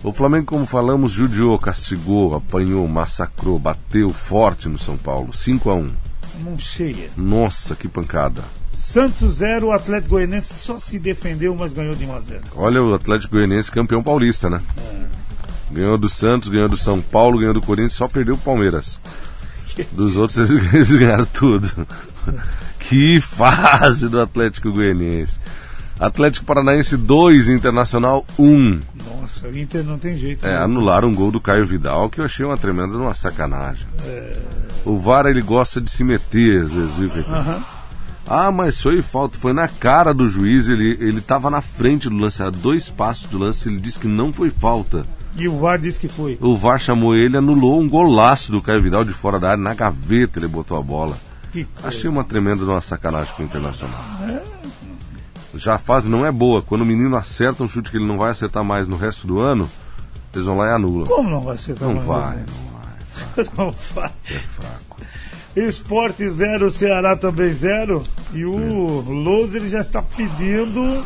O 0.04 0.12
Flamengo, 0.12 0.48
como 0.48 0.66
falamos, 0.66 1.12
judiou, 1.12 1.58
castigou, 1.58 2.36
apanhou, 2.36 2.86
massacrou, 2.88 3.58
bateu 3.58 4.10
forte 4.10 4.68
no 4.68 4.78
São 4.78 4.98
Paulo. 4.98 5.32
5 5.32 5.70
a 5.70 5.76
1 5.76 5.90
Mão 6.44 6.60
cheia. 6.60 7.10
Nossa, 7.16 7.76
que 7.76 7.88
pancada. 7.88 8.42
Santos 8.74 9.36
0, 9.36 9.68
o 9.68 9.72
Atlético 9.72 10.16
Goianense 10.16 10.54
só 10.54 10.80
se 10.80 11.00
defendeu, 11.00 11.56
mas 11.56 11.74
ganhou 11.74 11.96
de 11.96 12.06
1 12.06 12.16
a 12.16 12.20
0 12.20 12.42
Olha 12.56 12.84
o 12.84 12.94
Atlético 12.94 13.36
Goianiense 13.36 13.72
campeão 13.72 14.04
paulista, 14.04 14.50
né? 14.50 14.62
Ganhou 15.74 15.98
do 15.98 16.08
Santos, 16.08 16.50
ganhou 16.50 16.70
do 16.70 16.78
São 16.78 17.02
Paulo, 17.02 17.40
ganhou 17.40 17.54
do 17.54 17.62
Corinthians, 17.62 17.94
só 17.94 18.08
perdeu 18.08 18.36
o 18.36 18.38
Palmeiras. 18.38 19.00
Dos 19.92 20.18
outros 20.18 20.38
eles, 20.50 20.74
eles 20.74 20.92
ganharam 20.92 21.26
tudo. 21.26 21.88
que 22.80 23.20
fase 23.20 24.08
do 24.08 24.22
Atlético 24.22 24.72
Goianiense. 24.72 25.40
Atlético 26.00 26.46
Paranaense 26.46 26.98
2, 26.98 27.50
Internacional 27.50 28.26
1. 28.38 28.80
Nossa, 29.06 29.48
o 29.48 29.58
Inter 29.58 29.84
não 29.84 29.98
tem 29.98 30.18
jeito. 30.18 30.46
É, 30.46 30.50
né? 30.50 30.58
anularam 30.58 31.10
um 31.10 31.14
gol 31.14 31.32
do 31.32 31.40
Caio 31.40 31.66
Vidal, 31.66 32.10
que 32.10 32.20
eu 32.20 32.26
achei 32.26 32.46
uma 32.46 32.58
tremenda 32.58 32.98
uma 32.98 33.14
sacanagem. 33.14 33.86
O 34.84 34.98
VAR 34.98 35.28
ele 35.28 35.42
gosta 35.42 35.80
de 35.80 35.90
se 35.90 36.04
meter, 36.04 36.64
às 36.64 36.74
vezes, 36.74 36.98
viu? 36.98 37.12
Aham. 37.34 37.64
Ah, 38.26 38.52
mas 38.52 38.82
foi 38.82 39.02
falta, 39.02 39.38
foi 39.38 39.52
na 39.52 39.68
cara 39.68 40.14
do 40.14 40.26
juiz, 40.28 40.70
ele, 40.70 40.98
ele 41.02 41.20
tava 41.20 41.50
na 41.50 41.62
frente 41.62 42.10
do 42.10 42.16
lance, 42.16 42.42
a 42.42 42.50
dois 42.50 42.90
passos 42.90 43.30
do 43.30 43.38
lance, 43.38 43.68
ele 43.68 43.80
disse 43.80 44.00
que 44.00 44.08
não 44.08 44.32
foi 44.32 44.50
falta. 44.50 45.06
E 45.36 45.48
o 45.48 45.58
VAR 45.60 45.80
disse 45.80 46.00
que 46.00 46.08
foi. 46.08 46.38
O 46.40 46.56
VAR 46.56 46.80
chamou 46.80 47.16
ele, 47.16 47.36
anulou 47.38 47.82
um 47.82 47.90
golaço 47.90 48.52
do 48.52 48.62
Caio 48.62 48.82
Vidal 48.82 49.04
de 49.04 49.14
fora 49.14 49.40
da 49.40 49.52
área, 49.52 49.64
na 49.64 49.74
gaveta 49.74 50.40
ele 50.40 50.48
botou 50.48 50.78
a 50.78 50.82
bola. 50.82 51.18
Que. 51.52 51.68
Achei 51.84 52.10
uma 52.10 52.24
tremenda 52.24 52.64
uma 52.64 52.82
sacanagem 52.82 53.34
com 53.36 53.44
o 53.44 53.46
Internacional. 53.46 54.00
Já 55.56 55.76
a 55.76 55.78
fase 55.78 56.10
não 56.10 56.26
é 56.26 56.32
boa, 56.32 56.62
quando 56.62 56.82
o 56.82 56.86
menino 56.86 57.16
acerta 57.16 57.64
um 57.64 57.68
chute 57.68 57.92
que 57.92 57.98
ele 57.98 58.08
não 58.08 58.18
vai 58.18 58.32
acertar 58.32 58.64
mais 58.64 58.88
no 58.88 58.96
resto 58.96 59.28
do 59.28 59.40
ano, 59.40 59.70
eles 60.34 60.46
vão 60.48 60.58
lá 60.58 60.68
e 60.70 60.72
anulam. 60.74 61.06
Como 61.06 61.30
não 61.30 61.42
vai 61.42 61.58
ser 61.58 61.72
Não 61.80 61.94
tão 61.96 62.00
vai, 62.00 62.36
mais, 62.36 62.46
não 63.36 63.44
vai? 63.46 63.46
Não 63.58 63.72
vai. 63.94 64.12
é 64.30 64.40
fraco. 64.40 64.98
Esporte 65.56 66.28
zero, 66.30 66.72
Ceará 66.72 67.16
também 67.16 67.54
zero. 67.54 68.02
E 68.34 68.44
o 68.44 69.02
Lousa 69.02 69.58
ele 69.58 69.70
já 69.70 69.80
está 69.82 70.02
pedindo 70.02 71.04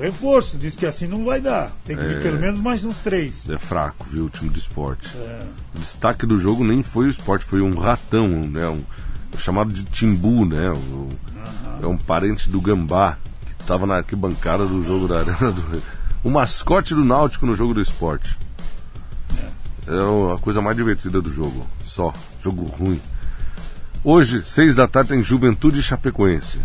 reforço. 0.00 0.56
Diz 0.58 0.74
que 0.76 0.86
assim 0.86 1.06
não 1.06 1.24
vai 1.24 1.40
dar. 1.40 1.70
Tem 1.84 1.96
que 1.96 2.02
vir 2.06 2.16
É. 2.16 2.20
pelo 2.20 2.38
menos 2.38 2.60
mais 2.60 2.84
uns 2.84 2.98
três. 2.98 3.48
É 3.48 3.58
fraco, 3.58 4.06
viu, 4.10 4.26
o 4.26 4.30
time 4.30 4.50
do 4.50 4.58
esporte. 4.58 5.10
É. 5.16 5.46
O 5.74 5.78
destaque 5.78 6.26
do 6.26 6.38
jogo 6.38 6.64
nem 6.64 6.82
foi 6.82 7.06
o 7.06 7.10
esporte, 7.10 7.44
foi 7.44 7.60
um 7.60 7.78
ratão, 7.78 8.26
né? 8.28 8.66
Um, 8.68 8.82
chamado 9.38 9.72
de 9.72 9.82
Timbu, 9.84 10.44
né? 10.46 10.70
O- 10.70 11.08
É 11.82 11.86
um 11.86 11.96
parente 11.96 12.48
do 12.48 12.58
Gambá, 12.60 13.18
que 13.44 13.52
estava 13.62 13.86
na 13.86 13.96
arquibancada 13.96 14.64
do 14.66 14.82
jogo 14.82 15.06
da 15.06 15.18
Arena 15.20 15.52
do 15.52 15.82
O 16.24 16.30
mascote 16.30 16.94
do 16.94 17.04
Náutico 17.04 17.44
no 17.46 17.54
jogo 17.54 17.74
do 17.74 17.80
esporte. 17.80 18.36
É 19.86 20.34
a 20.34 20.38
coisa 20.38 20.60
mais 20.62 20.76
divertida 20.76 21.20
do 21.20 21.30
jogo. 21.32 21.66
Só. 21.84 22.12
Jogo 22.42 22.64
ruim. 22.64 23.00
Hoje, 24.02 24.42
seis 24.46 24.74
da 24.74 24.88
tarde, 24.88 25.10
tem 25.10 25.22
Juventude 25.22 25.78
e 25.78 25.82
Chapecoense. 25.82 26.60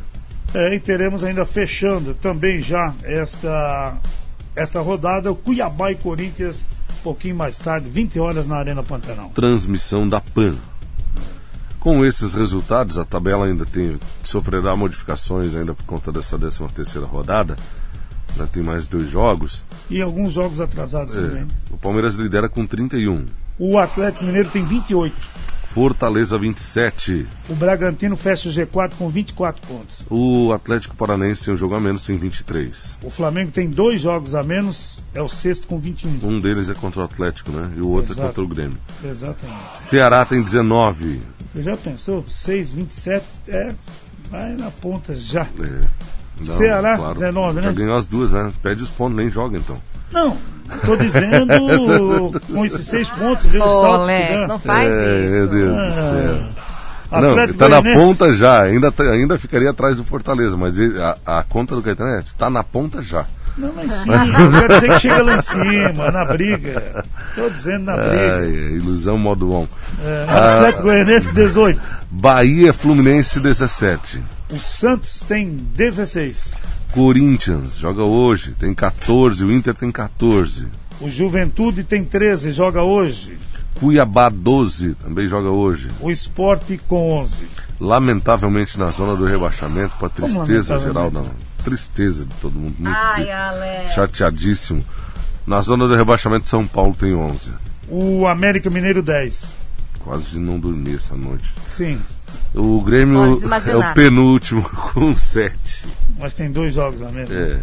É, 0.53 0.75
e 0.75 0.79
teremos 0.79 1.23
ainda 1.23 1.45
fechando 1.45 2.13
também 2.13 2.61
já 2.61 2.93
esta, 3.03 3.97
esta 4.55 4.81
rodada 4.81 5.31
o 5.31 5.35
Cuiabá 5.35 5.91
e 5.91 5.95
Corinthians 5.95 6.67
um 6.99 7.03
pouquinho 7.03 7.35
mais 7.35 7.57
tarde, 7.57 7.89
20 7.89 8.19
horas 8.19 8.47
na 8.47 8.57
Arena 8.57 8.83
Pantanal. 8.83 9.29
transmissão 9.33 10.07
da 10.07 10.19
PAN. 10.21 10.55
Com 11.79 12.05
esses 12.05 12.35
resultados, 12.35 12.99
a 12.99 13.05
tabela 13.05 13.47
ainda 13.47 13.65
tem, 13.65 13.95
sofrerá 14.23 14.75
modificações 14.75 15.55
ainda 15.55 15.73
por 15.73 15.83
conta 15.85 16.11
dessa 16.11 16.37
13 16.37 16.67
terceira 16.75 17.07
rodada. 17.07 17.55
Ainda 18.33 18.45
tem 18.45 18.61
mais 18.61 18.87
dois 18.87 19.09
jogos. 19.09 19.63
E 19.89 19.99
alguns 19.99 20.33
jogos 20.33 20.61
atrasados 20.61 21.17
É, 21.17 21.21
também. 21.21 21.47
o 21.71 21.77
Palmeiras 21.77 22.15
lidera 22.15 22.47
com 22.47 22.67
31. 22.67 23.25
O 23.57 23.79
Atlético 23.79 24.25
Mineiro 24.25 24.49
tem 24.49 24.63
28. 24.63 25.15
Fortaleza 25.73 26.37
27. 26.37 27.25
O 27.49 27.55
Bragantino 27.55 28.17
fecha 28.17 28.49
o 28.49 28.51
G4 28.51 28.91
com 28.97 29.09
24 29.09 29.65
pontos. 29.65 30.03
O 30.09 30.51
Atlético 30.51 30.95
Paranaense 30.95 31.45
tem 31.45 31.53
um 31.53 31.57
jogo 31.57 31.75
a 31.75 31.79
menos, 31.79 32.03
tem 32.03 32.17
23. 32.17 32.97
O 33.01 33.09
Flamengo 33.09 33.51
tem 33.51 33.69
dois 33.69 34.01
jogos 34.01 34.35
a 34.35 34.43
menos, 34.43 35.01
é 35.13 35.21
o 35.21 35.29
sexto 35.29 35.67
com 35.67 35.79
21. 35.79 36.19
Um 36.27 36.39
deles 36.41 36.69
é 36.69 36.73
contra 36.73 37.01
o 37.01 37.03
Atlético, 37.05 37.51
né? 37.51 37.71
E 37.77 37.81
o 37.81 37.87
outro 37.87 38.11
é 38.11 38.15
Exato. 38.15 38.27
contra 38.27 38.43
o 38.43 38.47
Grêmio. 38.47 38.77
Exatamente. 39.03 39.59
Ceará 39.77 40.25
tem 40.25 40.41
19. 40.43 41.21
Você 41.53 41.63
já 41.63 41.77
pensou? 41.77 42.25
6, 42.27 42.71
27, 42.73 43.25
é, 43.47 43.73
vai 44.29 44.53
na 44.55 44.71
ponta 44.71 45.15
já. 45.15 45.43
É, 45.43 45.87
não, 46.37 46.45
Ceará, 46.45 47.13
19, 47.13 47.61
Já 47.61 47.69
né? 47.69 47.73
ganhou 47.75 47.95
as 47.95 48.05
duas, 48.05 48.31
né? 48.31 48.51
Pede 48.61 48.83
os 48.83 48.89
pontos, 48.89 49.15
nem 49.15 49.29
joga 49.29 49.57
então. 49.57 49.81
Não, 50.11 50.37
tô 50.85 50.95
dizendo 50.95 52.41
com 52.51 52.65
esses 52.65 52.85
seis 52.87 53.09
pontos, 53.09 53.45
viu 53.45 53.61
o 53.61 53.65
Ô, 53.65 53.69
salto 53.81 54.01
Alex, 54.03 54.47
não 54.47 54.59
faz 54.59 54.89
é, 54.91 55.19
isso. 55.23 55.31
meu 55.33 55.47
Deus 55.47 55.75
do 55.75 55.81
Ah, 55.81 55.91
céu. 55.93 56.61
Não, 57.21 57.29
Atlético 57.31 57.59
tá 57.59 57.67
na 57.69 57.81
ponta 57.83 58.33
já, 58.33 58.63
ainda, 58.63 58.89
tá- 58.91 59.03
ainda 59.03 59.37
ficaria 59.37 59.69
atrás 59.69 59.97
do 59.97 60.03
Fortaleza, 60.03 60.55
mas 60.55 60.77
ele- 60.77 60.97
a, 61.01 61.17
a 61.25 61.43
conta 61.43 61.75
do 61.75 61.81
Caetano 61.83 62.09
é, 62.15 62.23
tá 62.37 62.49
na 62.49 62.63
ponta 62.63 63.01
já. 63.01 63.25
Não, 63.57 63.75
lá 63.75 63.83
em 63.83 63.89
cima, 63.89 64.17
quer 64.25 64.79
dizer 64.79 64.93
que 64.93 64.99
chega 65.01 65.23
lá 65.23 65.35
em 65.35 65.41
cima, 65.41 66.09
na 66.09 66.23
briga. 66.23 67.03
Tô 67.35 67.49
dizendo 67.49 67.83
na 67.83 67.97
briga. 67.97 68.37
Ai, 68.37 68.47
ilusão 68.77 69.17
modo 69.17 69.51
on. 69.53 69.67
É, 70.05 70.25
Atlético 70.29 70.83
Goianiense 70.83 71.33
18. 71.33 71.81
Bahia 72.09 72.71
Fluminense 72.71 73.41
17. 73.41 74.23
O 74.49 74.57
Santos 74.57 75.21
tem 75.27 75.49
16. 75.49 76.53
Corinthians 76.91 77.77
joga 77.77 78.03
hoje, 78.03 78.51
tem 78.59 78.73
14, 78.73 79.45
o 79.45 79.51
Inter 79.51 79.73
tem 79.73 79.91
14. 79.91 80.67
O 80.99 81.09
Juventude 81.09 81.83
tem 81.83 82.03
13, 82.03 82.51
joga 82.51 82.83
hoje. 82.83 83.37
Cuiabá 83.79 84.29
12, 84.29 84.95
também 84.95 85.27
joga 85.27 85.49
hoje. 85.49 85.89
O 86.01 86.11
Esporte 86.11 86.79
com 86.87 87.11
11. 87.19 87.47
Lamentavelmente 87.79 88.77
na 88.77 88.91
zona 88.91 89.15
do 89.15 89.25
rebaixamento, 89.25 89.95
para 89.97 90.09
tristeza 90.09 90.77
geral, 90.79 91.09
não. 91.09 91.25
Tristeza 91.63 92.25
de 92.25 92.33
todo 92.35 92.59
mundo. 92.59 92.75
Muito 92.77 92.95
Ai, 92.95 93.31
Alex. 93.31 93.93
chateadíssimo. 93.93 94.83
Na 95.47 95.61
zona 95.61 95.87
do 95.87 95.95
rebaixamento, 95.95 96.47
São 96.47 96.67
Paulo 96.67 96.93
tem 96.93 97.15
11. 97.15 97.51
O 97.89 98.27
América 98.27 98.69
Mineiro 98.69 99.01
10. 99.01 99.53
Quase 99.99 100.31
de 100.31 100.39
não 100.39 100.59
dormir 100.59 100.95
essa 100.97 101.15
noite. 101.15 101.51
Sim, 101.69 101.99
O 102.53 102.81
Grêmio 102.81 103.23
é 103.23 103.75
o 103.75 103.93
penúltimo 103.93 104.61
com 104.93 105.13
7. 105.13 105.53
mas 106.19 106.33
tem 106.33 106.51
dois 106.51 106.73
jogos 106.73 107.01
a 107.01 107.09
menos. 107.09 107.31
É, 107.31 107.59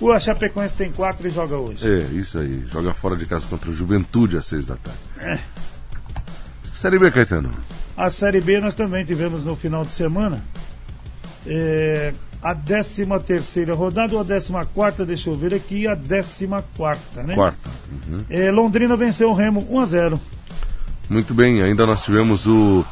O 0.00 0.18
Chapecoense 0.18 0.74
tem 0.76 0.90
4 0.90 1.28
e 1.28 1.30
joga 1.30 1.56
hoje. 1.56 1.86
é, 1.86 1.98
isso 2.12 2.38
aí. 2.38 2.64
Joga 2.72 2.94
fora 2.94 3.16
de 3.16 3.26
casa 3.26 3.46
contra 3.46 3.70
o 3.70 3.72
Juventude 3.72 4.38
às 4.38 4.46
6 4.46 4.66
da 4.66 4.76
tarde. 4.76 4.98
É. 5.18 5.38
Série 6.72 6.98
B, 6.98 7.10
Caetano. 7.10 7.50
A 7.96 8.08
Série 8.08 8.40
B 8.40 8.60
nós 8.60 8.74
também 8.74 9.04
tivemos 9.04 9.44
no 9.44 9.54
final 9.54 9.84
de 9.84 9.92
semana. 9.92 10.42
É, 11.46 12.14
a 12.42 12.54
13 12.54 13.06
terceira 13.26 13.74
rodada 13.74 14.14
ou 14.14 14.20
a 14.20 14.24
14 14.24 14.52
quarta, 14.72 15.04
deixa 15.04 15.28
eu 15.28 15.36
ver 15.36 15.52
aqui, 15.52 15.86
a 15.86 15.94
14 15.94 16.48
quarta, 16.74 17.22
né? 17.22 17.34
Quarta. 17.34 17.68
Uhum. 18.08 18.24
É, 18.30 18.50
Londrina 18.50 18.96
venceu 18.96 19.30
o 19.30 19.34
Remo 19.34 19.66
1 19.70 19.80
a 19.80 19.86
0 19.86 20.20
Muito 21.10 21.34
bem, 21.34 21.62
ainda 21.62 21.84
nós 21.84 22.02
tivemos 22.02 22.46
o 22.46 22.82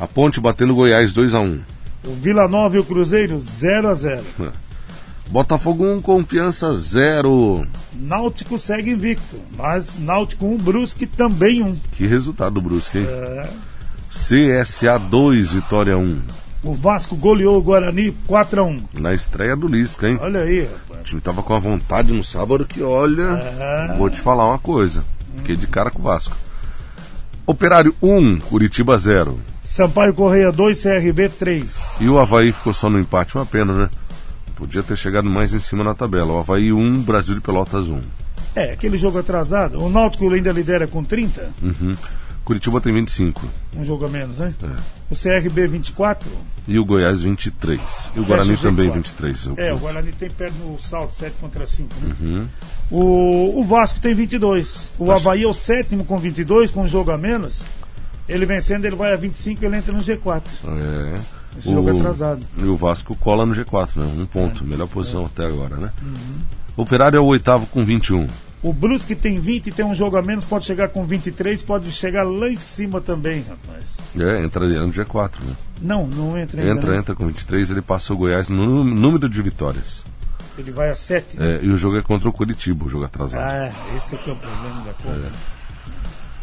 a 0.00 0.06
Ponte 0.06 0.40
batendo 0.40 0.72
o 0.72 0.76
Goiás 0.76 1.12
2 1.12 1.34
a 1.34 1.40
1 1.40 1.60
O 2.06 2.10
Vila 2.14 2.46
Nova 2.48 2.76
e 2.76 2.78
o 2.78 2.84
Cruzeiro 2.84 3.40
0 3.40 3.88
a 3.88 3.94
0 3.94 4.22
Botafogo 5.28 5.84
1, 5.84 6.02
Confiança 6.02 6.72
0. 6.72 7.66
Náutico 7.96 8.56
segue 8.60 8.92
invicto, 8.92 9.40
mas 9.58 9.98
Náutico 9.98 10.46
1, 10.46 10.56
Brusque 10.58 11.04
também 11.04 11.64
1. 11.64 11.74
Que 11.90 12.06
resultado 12.06 12.54
do 12.54 12.60
Brusque, 12.60 12.98
hein? 12.98 13.06
É, 13.08 13.48
CSA 14.08 14.98
2, 15.00 15.52
Vitória 15.54 15.98
1. 15.98 16.22
o 16.62 16.72
Vasco 16.74 17.16
goleou 17.16 17.58
o 17.58 17.62
Guarani 17.62 18.12
4 18.28 18.60
a 18.60 18.64
1 18.64 18.82
Na 18.94 19.12
estreia 19.14 19.56
do 19.56 19.66
Lisca, 19.66 20.08
hein? 20.08 20.16
Olha 20.22 20.42
aí, 20.42 20.60
O 20.60 20.70
rapaz. 20.90 21.08
time 21.08 21.20
tava 21.20 21.42
com 21.42 21.54
a 21.56 21.58
vontade 21.58 22.12
no 22.12 22.22
sábado 22.22 22.64
que, 22.64 22.80
olha, 22.80 23.24
É. 23.90 23.96
vou 23.98 24.08
te 24.08 24.20
falar 24.20 24.46
uma 24.46 24.60
coisa. 24.60 25.04
Fiquei 25.38 25.56
de 25.56 25.66
cara 25.66 25.90
com 25.90 25.98
o 25.98 26.04
Vasco. 26.04 26.36
Operário 27.44 27.92
1, 28.00 28.38
Curitiba 28.42 28.96
0. 28.96 29.40
Sampaio 29.66 30.14
Correia 30.14 30.50
2, 30.52 30.80
CRB 30.82 31.28
3. 31.28 31.82
E 32.00 32.08
o 32.08 32.18
Havaí 32.18 32.52
ficou 32.52 32.72
só 32.72 32.88
no 32.88 32.98
empate, 33.00 33.36
uma 33.36 33.44
pena, 33.44 33.72
né? 33.74 33.90
Podia 34.54 34.82
ter 34.82 34.96
chegado 34.96 35.28
mais 35.28 35.52
em 35.52 35.58
cima 35.58 35.82
na 35.84 35.94
tabela. 35.94 36.32
O 36.32 36.38
Havaí 36.38 36.72
1, 36.72 37.02
Brasil 37.02 37.34
de 37.34 37.40
Pelotas 37.40 37.88
1. 37.88 38.00
É, 38.54 38.72
aquele 38.72 38.96
jogo 38.96 39.18
atrasado. 39.18 39.78
O 39.82 39.90
Náutico 39.90 40.30
ainda 40.32 40.50
lidera 40.52 40.86
com 40.86 41.04
30, 41.04 41.50
Uhum. 41.62 41.94
Curitiba 42.44 42.80
tem 42.80 42.94
25. 42.94 43.42
um 43.76 43.84
jogo 43.84 44.04
a 44.06 44.08
menos, 44.08 44.38
né? 44.38 44.54
É. 44.62 44.66
O 45.10 45.14
CRB 45.16 45.66
24. 45.66 46.28
E 46.68 46.78
o 46.78 46.84
Goiás 46.84 47.20
23. 47.20 47.80
E 47.80 48.20
o 48.20 48.22
Fecha 48.22 48.26
Guarani 48.28 48.54
o 48.54 48.58
também 48.58 48.88
G4. 48.88 48.94
23. 48.94 49.48
É, 49.56 49.74
o 49.74 49.78
Guarani 49.78 50.12
tem 50.12 50.30
perto 50.30 50.54
no 50.64 50.80
salto 50.80 51.12
7 51.12 51.34
contra 51.40 51.66
5, 51.66 51.90
né? 52.00 52.14
Uhum. 52.20 52.46
O, 52.90 53.60
o 53.60 53.64
Vasco 53.64 53.98
tem 54.00 54.14
22. 54.14 54.90
O 54.96 55.10
Acho- 55.10 55.28
Havaí 55.28 55.42
é 55.42 55.46
o 55.48 55.52
sétimo 55.52 56.04
com 56.04 56.16
22, 56.18 56.70
com 56.70 56.82
um 56.84 56.88
jogo 56.88 57.10
a 57.10 57.18
menos. 57.18 57.64
Ele 58.28 58.44
vencendo, 58.44 58.84
ele 58.84 58.96
vai 58.96 59.12
a 59.12 59.16
25 59.16 59.64
ele 59.64 59.76
entra 59.76 59.92
no 59.92 60.00
G4. 60.00 60.42
É. 60.64 61.14
Esse 61.58 61.70
jogo 61.70 61.88
é 61.88 61.98
atrasado. 61.98 62.46
E 62.58 62.64
o 62.64 62.76
Vasco 62.76 63.16
cola 63.16 63.46
no 63.46 63.54
G4, 63.54 63.96
né? 63.96 64.04
Um 64.04 64.26
ponto. 64.26 64.64
Melhor 64.64 64.88
posição 64.88 65.24
até 65.24 65.46
agora, 65.46 65.76
né? 65.76 65.92
Operário 66.76 67.16
é 67.16 67.20
o 67.20 67.24
oitavo 67.24 67.66
com 67.66 67.84
21. 67.84 68.26
O 68.62 68.72
Brusque 68.72 69.14
tem 69.14 69.38
20, 69.38 69.70
tem 69.70 69.84
um 69.84 69.94
jogo 69.94 70.16
a 70.16 70.22
menos, 70.22 70.44
pode 70.44 70.64
chegar 70.64 70.88
com 70.88 71.06
23, 71.06 71.62
pode 71.62 71.92
chegar 71.92 72.24
lá 72.24 72.50
em 72.50 72.56
cima 72.56 73.00
também, 73.00 73.44
rapaz. 73.48 73.96
É, 74.18 74.42
entra 74.42 74.66
no 74.66 74.92
G4, 74.92 75.30
né? 75.42 75.54
Não, 75.80 76.06
não 76.06 76.36
entra 76.36 76.60
ainda. 76.60 76.72
Entra, 76.72 76.90
né? 76.90 76.96
entra 76.98 77.14
com 77.14 77.26
23, 77.26 77.70
ele 77.70 77.82
passa 77.82 78.12
o 78.12 78.16
Goiás 78.16 78.48
no 78.48 78.82
número 78.82 79.28
de 79.28 79.40
vitórias. 79.40 80.02
Ele 80.58 80.72
vai 80.72 80.90
a 80.90 80.96
7. 80.96 81.40
É, 81.40 81.60
e 81.62 81.70
o 81.70 81.76
jogo 81.76 81.98
é 81.98 82.02
contra 82.02 82.28
o 82.28 82.32
Curitiba, 82.32 82.86
o 82.86 82.88
jogo 82.88 83.04
atrasado. 83.04 83.42
Ah, 83.42 83.70
esse 83.96 84.14
aqui 84.14 84.30
é 84.30 84.32
o 84.32 84.36
problema 84.36 84.84
da 84.84 84.92
conta. 84.94 85.32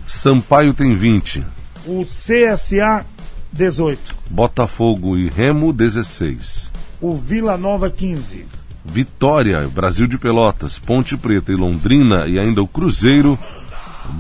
Sampaio 0.08 0.74
tem 0.74 0.96
20. 0.96 1.44
O 1.86 2.04
CSA 2.04 3.06
18. 3.52 4.16
Botafogo 4.30 5.18
e 5.18 5.30
Remo, 5.30 5.74
16. 5.74 6.72
O 7.02 7.16
Vila 7.16 7.58
Nova, 7.58 7.90
15. 7.90 8.46
Vitória, 8.86 9.68
Brasil 9.68 10.08
de 10.08 10.18
Pelotas, 10.18 10.80
Ponte 10.80 11.16
Preta 11.16 11.52
e 11.52 11.56
Londrina 11.56 12.28
e 12.28 12.40
ainda 12.40 12.62
o 12.62 12.68
Cruzeiro, 12.68 13.38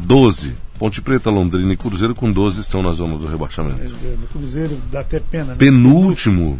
12. 0.06 0.56
Ponte 0.78 1.02
Preta, 1.02 1.30
Londrina 1.30 1.74
e 1.74 1.78
Cruzeiro 1.78 2.14
com 2.14 2.32
12 2.32 2.62
estão 2.62 2.82
na 2.82 2.92
zona 2.92 3.18
do 3.18 3.28
rebaixamento. 3.28 3.82
O 3.82 4.28
Cruzeiro 4.28 4.78
dá 4.92 5.00
até 5.02 5.20
pena, 5.20 5.46
né? 5.46 5.56
Penúltimo. 5.56 6.60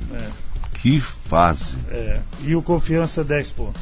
Que 0.82 1.00
fase. 1.00 1.76
É. 1.90 2.22
E 2.46 2.56
o 2.56 2.62
Confiança, 2.62 3.24
10 3.24 3.52
pontos. 3.52 3.82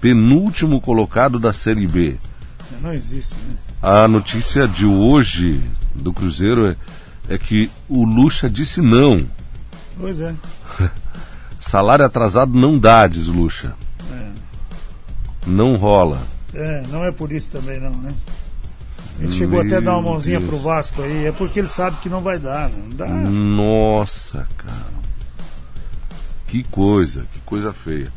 Penúltimo 0.00 0.80
colocado 0.80 1.38
da 1.38 1.52
Série 1.52 1.86
B. 1.86 2.16
Não 2.80 2.92
existe, 2.92 3.34
né? 3.34 3.56
A 3.82 4.08
notícia 4.08 4.66
de 4.66 4.86
hoje 4.86 5.60
do 5.94 6.12
Cruzeiro 6.12 6.66
é, 6.66 6.76
é 7.28 7.38
que 7.38 7.70
o 7.88 8.04
Lucha 8.04 8.48
disse 8.48 8.80
não. 8.80 9.26
Pois 9.98 10.20
é. 10.20 10.34
Salário 11.60 12.04
atrasado 12.04 12.52
não 12.52 12.78
dá, 12.78 13.06
diz 13.06 13.28
o 13.28 13.32
Lucha. 13.32 13.74
Não 15.46 15.76
rola. 15.76 16.22
É, 16.54 16.82
não 16.88 17.04
é 17.04 17.10
por 17.10 17.32
isso 17.32 17.50
também 17.50 17.80
não, 17.80 17.90
né? 17.90 18.12
Ele 19.18 19.32
chegou 19.32 19.60
até 19.60 19.76
a 19.76 19.80
dar 19.80 19.92
uma 19.92 20.02
Meu 20.02 20.10
mãozinha 20.12 20.38
Deus. 20.38 20.50
pro 20.50 20.58
Vasco 20.58 21.02
aí, 21.02 21.26
é 21.26 21.32
porque 21.32 21.58
ele 21.58 21.68
sabe 21.68 21.96
que 21.98 22.08
não 22.08 22.22
vai 22.22 22.38
dar, 22.38 22.70
não 22.70 22.88
dá. 22.90 23.06
Nossa, 23.08 24.46
cara. 24.56 25.02
Que 26.46 26.62
coisa, 26.64 27.26
que 27.32 27.40
coisa 27.40 27.72
feia. 27.72 28.12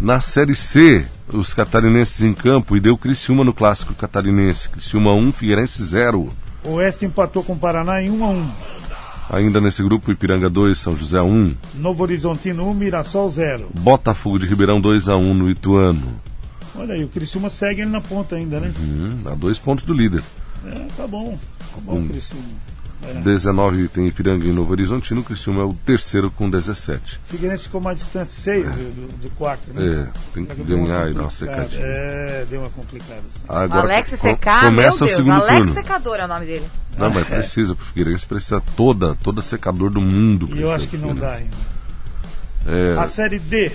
Na 0.00 0.20
Série 0.20 0.56
C, 0.56 1.06
os 1.32 1.54
catarinenses 1.54 2.22
em 2.22 2.34
campo 2.34 2.76
e 2.76 2.80
deu 2.80 2.96
Criciúma 2.96 3.44
no 3.44 3.52
clássico 3.52 3.94
catarinense. 3.94 4.68
Criciúma 4.68 5.12
1, 5.14 5.32
Figueirense 5.32 5.84
0. 5.84 6.30
O 6.64 6.72
Oeste 6.74 7.04
empatou 7.04 7.42
com 7.42 7.54
o 7.54 7.58
Paraná 7.58 8.02
em 8.02 8.10
1 8.10 8.24
a 8.24 8.28
1 8.28 8.50
Ainda 9.32 9.60
nesse 9.60 9.82
grupo, 9.82 10.10
Ipiranga 10.10 10.50
2, 10.50 10.76
São 10.76 10.96
José 10.96 11.20
1. 11.20 11.54
Novo 11.76 12.02
Horizontino 12.02 12.68
1, 12.68 12.74
Mirassol 12.74 13.30
0. 13.30 13.68
Botafogo 13.78 14.38
de 14.40 14.46
Ribeirão 14.46 14.80
2 14.80 15.08
a 15.08 15.16
1 15.16 15.34
no 15.34 15.48
Ituano. 15.48 16.20
Olha 16.74 16.94
aí, 16.94 17.04
o 17.04 17.08
Criciúma 17.08 17.48
segue 17.48 17.82
ele 17.82 17.90
na 17.90 18.00
ponta 18.00 18.34
ainda, 18.34 18.58
né? 18.58 18.72
Hum, 18.80 19.18
a 19.26 19.34
dois 19.34 19.58
pontos 19.58 19.84
do 19.84 19.92
líder. 19.92 20.22
É, 20.66 20.86
tá 20.96 21.06
bom. 21.06 21.38
Tá 21.58 21.80
bom, 21.80 22.08
Criciúma. 22.08 22.44
É. 23.02 23.14
19 23.14 23.88
tem 23.88 24.06
Ipiranga 24.06 24.44
e 24.46 24.52
Novo 24.52 24.72
Horizontino. 24.72 25.22
O 25.22 25.24
Criciúma 25.24 25.62
é 25.62 25.64
o 25.64 25.72
terceiro 25.72 26.30
com 26.30 26.50
17. 26.50 27.20
Figueirense 27.24 27.64
ficou 27.64 27.80
mais 27.80 27.98
distante, 27.98 28.30
6 28.30 28.68
do, 28.68 28.74
do, 28.74 29.22
do 29.22 29.30
quarto, 29.30 29.72
né? 29.72 30.08
É, 30.08 30.08
tem 30.34 30.44
que 30.44 30.54
Deu 30.62 30.78
uma 30.78 30.86
ganhar 30.86 31.10
e 31.10 31.14
dar 31.14 31.22
uma 31.22 31.30
secadinha. 31.30 31.80
É, 31.82 32.46
deu 32.48 32.60
uma 32.60 32.70
complicada. 32.70 33.22
assim. 33.28 33.44
Agora 33.48 33.80
Alex 33.94 34.08
Secar, 34.10 34.62
meu 34.64 34.70
começa 34.70 35.04
o 35.04 35.06
Deus, 35.06 35.16
segundo 35.16 35.42
Alex 35.42 35.56
turno. 35.56 35.74
Secador 35.74 36.16
é 36.16 36.24
o 36.24 36.28
nome 36.28 36.46
dele. 36.46 36.66
Não, 36.98 37.10
mas 37.10 37.26
precisa, 37.26 37.74
pro 37.74 37.86
Figueirense 37.86 38.26
precisa 38.26 38.62
toda, 38.76 39.14
toda 39.22 39.40
secador 39.40 39.88
do 39.90 40.00
mundo. 40.00 40.46
E 40.46 40.60
eu 40.60 40.68
precisa 40.68 40.74
acho 40.76 40.88
que 40.88 40.96
não 40.98 41.14
dá 41.14 41.32
ainda. 41.32 41.56
É, 42.66 42.98
A 42.98 43.06
Série 43.06 43.38
D, 43.38 43.72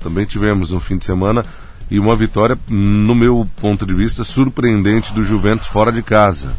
também 0.00 0.24
tivemos 0.24 0.72
um 0.72 0.80
fim 0.80 0.96
de 0.96 1.04
semana 1.04 1.44
e 1.90 1.98
uma 1.98 2.16
vitória, 2.16 2.58
no 2.68 3.14
meu 3.14 3.46
ponto 3.56 3.84
de 3.84 3.92
vista, 3.92 4.24
surpreendente 4.24 5.12
do 5.12 5.22
Juventus 5.22 5.66
fora 5.66 5.92
de 5.92 6.02
casa. 6.02 6.50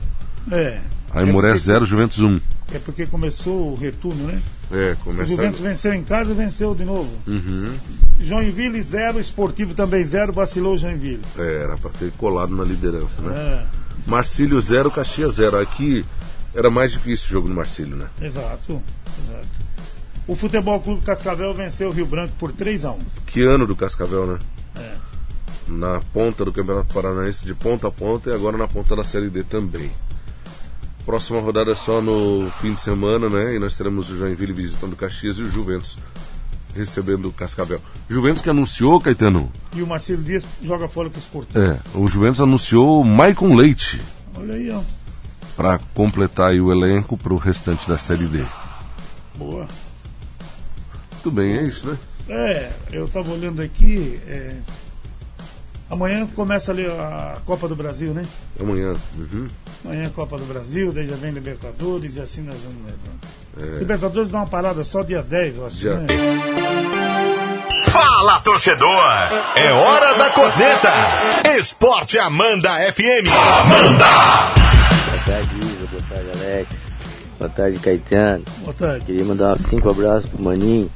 é. 0.52 0.80
Aimoré 1.16 1.48
é 1.48 1.52
porque, 1.52 1.66
0, 1.66 1.86
Juventus 1.86 2.20
1. 2.20 2.42
É 2.74 2.80
porque 2.80 3.06
começou 3.06 3.72
o 3.72 3.76
retorno, 3.76 4.28
né? 4.28 4.42
É, 4.72 4.96
O 5.06 5.26
Juventus 5.26 5.60
venceu 5.62 5.94
em 5.94 6.04
casa 6.04 6.32
e 6.32 6.34
venceu 6.34 6.76
de 6.76 6.84
novo. 6.84 7.10
Uhum. 7.26 7.74
Joinville 8.20 8.82
0, 8.82 9.20
Esportivo 9.20 9.74
também 9.74 10.04
0, 10.04 10.34
vacilou 10.34 10.74
o 10.74 10.78
Joinville. 10.78 11.22
É, 11.38 11.64
era 11.64 11.78
pra 11.78 11.90
ter 11.92 12.12
colado 12.14 12.54
na 12.54 12.64
liderança, 12.64 13.22
né? 13.22 13.34
É, 13.34 13.66
Marcílio 14.06 14.60
0, 14.60 14.92
Caxias 14.92 15.36
0. 15.36 15.58
Aqui 15.60 16.06
era 16.54 16.70
mais 16.70 16.92
difícil 16.92 17.28
o 17.28 17.32
jogo 17.32 17.48
no 17.48 17.56
Marcílio, 17.56 17.96
né? 17.96 18.08
exato, 18.22 18.82
exato. 19.24 19.48
O 20.28 20.36
Futebol 20.36 20.80
Clube 20.82 21.06
Cascavel 21.06 21.54
venceu 21.54 21.90
o 21.90 21.92
Rio 21.92 22.08
Branco 22.08 22.34
por 22.40 22.52
3 22.52 22.84
a 22.86 22.92
1 22.92 22.98
Que 23.28 23.44
ano 23.44 23.68
do 23.68 23.76
Cascavel, 23.76 24.26
né? 24.26 24.40
É. 24.76 24.92
Na 25.68 26.00
ponta 26.14 26.44
do 26.44 26.52
Campeonato 26.52 26.94
Paranaense, 26.94 27.46
de 27.46 27.54
ponta 27.54 27.88
a 27.88 27.92
ponta, 27.92 28.30
e 28.30 28.34
agora 28.34 28.58
na 28.58 28.68
ponta 28.68 28.96
da 28.96 29.04
Série 29.04 29.30
D 29.30 29.44
também. 29.44 29.92
Próxima 31.06 31.40
rodada 31.40 31.72
é 31.72 31.76
só 31.76 32.02
no 32.02 32.50
fim 32.60 32.74
de 32.74 32.82
semana, 32.82 33.30
né? 33.30 33.56
E 33.56 33.60
nós 33.60 33.78
teremos 33.78 34.10
o 34.10 34.18
Joinville 34.18 34.54
visitando 34.54 34.94
o 34.94 34.96
Caxias 34.96 35.38
e 35.38 35.44
o 35.44 35.50
Juventus 35.50 35.98
recebendo 36.76 37.30
o 37.30 37.32
Cascavel. 37.32 37.80
Juventus 38.10 38.42
que 38.42 38.50
anunciou, 38.50 39.00
Caetano, 39.00 39.52
E 39.74 39.82
o 39.82 39.88
Marcelo 39.88 40.24
Dias 40.24 40.44
joga 40.64 40.88
fora 40.90 41.10
com 41.10 41.16
o 41.16 41.20
Esportivo. 41.20 41.60
é, 41.60 41.80
o 41.94 42.08
Juventus 42.08 42.42
anunciou 42.42 43.00
o 43.02 43.06
Maicon 43.06 43.56
Leite 43.56 44.02
Olha 44.38 44.56
aí, 44.56 44.70
ó. 44.72 44.82
para 45.56 45.80
completar 45.94 46.50
aí 46.52 46.60
o 46.60 46.72
elenco 46.72 47.16
para 47.16 47.34
o 47.34 47.38
restante 47.38 47.88
da 47.88 47.98
Série 47.98 48.26
D. 48.26 48.44
Boa. 49.38 49.68
Muito 51.14 51.32
bem, 51.32 51.58
é 51.58 51.64
isso, 51.64 51.88
né? 51.88 51.98
É, 52.28 52.74
eu 52.92 53.08
tava 53.08 53.32
olhando 53.32 53.62
aqui. 53.62 54.20
é, 54.28 54.56
Amanhã 55.90 56.26
começa 56.28 56.72
ali 56.72 56.86
a 56.86 57.38
Copa 57.46 57.68
do 57.68 57.76
Brasil, 57.76 58.12
né? 58.14 58.26
Amanhã. 58.60 58.94
Uhum. 59.18 59.48
Amanhã 59.84 60.06
é 60.06 60.10
Copa 60.10 60.38
do 60.38 60.46
Brasil, 60.46 60.92
daí 60.92 61.08
já 61.08 61.16
vem 61.16 61.32
Libertadores 61.32 62.16
e 62.16 62.22
assim 62.22 62.42
nós 62.42 62.58
vamos 62.64 62.82
levando. 62.86 63.80
Libertadores 63.80 64.30
dá 64.32 64.40
uma 64.40 64.48
parada 64.48 64.84
só 64.84 65.04
dia 65.04 65.22
10, 65.22 65.58
eu 65.58 65.66
acho. 65.68 65.90
Né? 65.90 66.08
Fala, 67.88 68.40
torcedor! 68.40 69.04
É 69.56 69.72
hora 69.72 70.18
da 70.18 70.32
corneta! 70.32 70.92
Esporte 71.58 72.18
Amanda 72.18 72.72
FM. 72.92 73.30
Amanda! 73.62 74.06
Boa 75.10 75.24
tarde, 75.26 75.60
Isa. 75.60 75.88
Boa 75.88 76.04
tarde, 76.10 76.30
Alex. 76.34 76.70
Boa 77.40 77.50
tarde, 77.50 77.80
Caetano. 77.80 78.44
Boa 78.60 78.74
tarde. 78.74 79.06
Queria 79.06 79.24
mandar 79.24 79.54
uns 79.54 79.62
cinco 79.62 79.90
abraços 79.90 80.30
pro 80.30 80.44
Maninho 80.44 80.92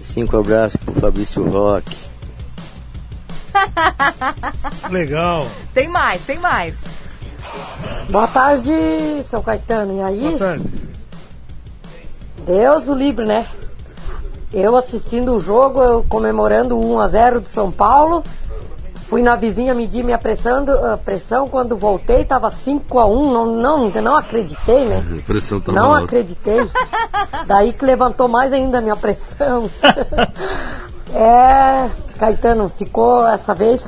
cinco 0.00 0.38
abraços 0.38 0.76
pro 0.76 0.94
Fabrício 0.94 1.44
Roque. 1.48 1.96
Legal. 4.90 5.46
Tem 5.74 5.88
mais, 5.88 6.22
tem 6.24 6.38
mais. 6.38 6.82
Boa 8.08 8.26
tarde, 8.28 8.70
seu 9.24 9.42
Caetano. 9.42 9.98
E 9.98 10.02
aí? 10.02 10.20
Boa 10.20 10.38
tarde. 10.38 10.64
Deus 12.46 12.88
o 12.88 12.94
livre, 12.94 13.24
né? 13.24 13.46
Eu 14.52 14.76
assistindo 14.76 15.34
o 15.34 15.40
jogo, 15.40 15.82
eu 15.82 16.06
comemorando 16.08 16.76
o 16.78 16.94
1 16.94 17.00
a 17.00 17.08
0 17.08 17.40
do 17.40 17.48
São 17.48 17.70
Paulo. 17.70 18.24
Fui 19.08 19.22
na 19.22 19.36
vizinha 19.36 19.72
medir 19.72 20.02
minha 20.02 20.18
pressão, 20.18 20.64
a 20.92 20.96
pressão 20.96 21.46
quando 21.48 21.76
voltei 21.76 22.24
tava 22.24 22.50
5 22.50 22.98
a 22.98 23.06
1, 23.06 23.32
não 23.32 23.46
não, 23.46 23.88
não 23.88 24.16
acreditei, 24.16 24.84
né? 24.84 25.00
A 25.20 25.26
pressão 25.26 25.60
tá 25.60 25.70
Não 25.70 25.92
alta. 25.92 26.04
acreditei. 26.04 26.68
Daí 27.46 27.72
que 27.72 27.84
levantou 27.84 28.26
mais 28.26 28.52
ainda 28.52 28.78
a 28.78 28.80
minha 28.80 28.96
pressão. 28.96 29.70
É, 31.14 31.88
Caetano, 32.18 32.72
ficou 32.76 33.26
essa 33.28 33.54
vez 33.54 33.86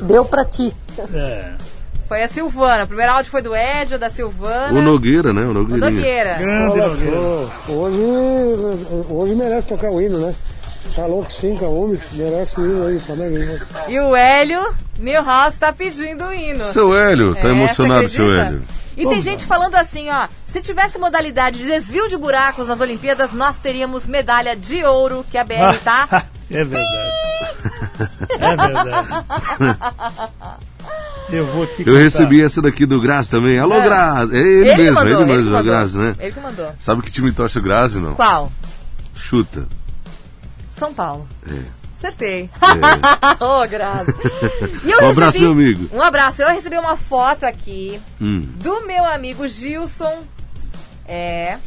deu 0.00 0.24
pra 0.24 0.44
ti. 0.44 0.74
É. 1.12 1.52
Foi 2.08 2.22
a 2.22 2.28
Silvana. 2.28 2.84
O 2.84 2.86
primeiro 2.88 3.12
áudio 3.12 3.30
foi 3.30 3.40
do 3.40 3.54
Edio, 3.54 3.98
da 3.98 4.10
Silvana. 4.10 4.78
O 4.78 4.82
Nogueira, 4.82 5.32
né? 5.32 5.42
O 5.42 5.50
O 5.50 5.54
Nogueirinha. 5.54 5.90
Nogueira. 5.90 6.34
Grande 6.38 6.78
Nogueira. 6.78 7.16
Hoje, 7.68 9.06
hoje 9.08 9.34
merece 9.36 9.68
tocar 9.68 9.90
o 9.90 10.00
hino, 10.00 10.18
né? 10.18 10.34
Tá 10.96 11.06
louco 11.06 11.30
5 11.30 11.64
a 11.64 11.68
1, 11.68 11.98
merece 12.14 12.58
o 12.60 12.66
hino 12.66 12.86
aí, 12.86 12.98
Flamengo. 12.98 13.60
E 13.86 14.00
o 14.00 14.16
Hélio 14.16 14.74
Nilhaus 14.98 15.56
tá 15.56 15.72
pedindo 15.72 16.24
o 16.24 16.32
hino. 16.32 16.64
Seu 16.64 16.94
Hélio, 16.94 17.34
tá 17.34 17.48
É, 17.48 17.52
emocionado, 17.52 18.08
seu? 18.08 18.34
Hélio. 18.34 18.62
E 18.96 19.06
tem 19.06 19.20
gente 19.20 19.44
falando 19.44 19.76
assim, 19.76 20.10
ó. 20.10 20.26
Se 20.46 20.60
tivesse 20.60 20.98
modalidade 20.98 21.58
de 21.58 21.64
desvio 21.66 22.08
de 22.08 22.16
buracos 22.16 22.66
nas 22.66 22.80
Olimpíadas, 22.80 23.32
nós 23.32 23.56
teríamos 23.56 24.04
medalha 24.04 24.56
de 24.56 24.84
ouro, 24.84 25.24
que 25.30 25.38
a 25.38 25.44
BR 25.44 25.78
tá. 25.84 26.24
É 26.50 26.64
verdade. 26.64 27.00
É 28.38 28.56
verdade. 28.56 29.24
Eu 31.30 31.46
vou 31.46 31.66
te 31.66 31.86
Eu 31.86 31.94
recebi 31.96 32.42
essa 32.42 32.60
daqui 32.60 32.84
do 32.84 33.00
Grazi 33.00 33.30
também. 33.30 33.58
Alô, 33.58 33.74
É. 33.76 33.80
Grazi. 33.84 34.34
É 34.34 34.38
ele, 34.38 34.68
Ele 34.70 34.76
mesmo, 34.82 34.94
mandou, 34.96 35.12
ele 35.12 35.22
ele 35.22 35.32
mesmo, 35.32 35.48
o 35.48 35.52
mandou. 35.52 35.64
Grazi, 35.72 35.98
né? 35.98 36.16
Ele 36.18 36.32
que 36.32 36.40
mandou. 36.40 36.72
Sabe 36.80 37.02
que 37.02 37.10
time 37.10 37.30
torce 37.32 37.58
o 37.58 37.62
Grazi, 37.62 38.00
não? 38.00 38.14
Qual? 38.14 38.50
Chuta. 39.14 39.66
São 40.76 40.92
Paulo. 40.92 41.28
É. 41.48 41.60
Acertei. 41.98 42.50
Ô, 43.38 43.68
Grazi. 43.68 44.12
E 44.84 44.90
eu 44.90 45.02
Um 45.06 45.10
abraço, 45.10 45.38
meu 45.38 45.52
amigo. 45.52 45.88
Um 45.94 46.02
abraço. 46.02 46.42
Eu 46.42 46.48
recebi 46.48 46.76
uma 46.78 46.96
foto 46.96 47.44
aqui 47.44 48.00
Hum. 48.20 48.40
do 48.56 48.84
meu 48.86 49.04
amigo 49.04 49.46
Gilson. 49.46 50.24
É. 51.06 51.58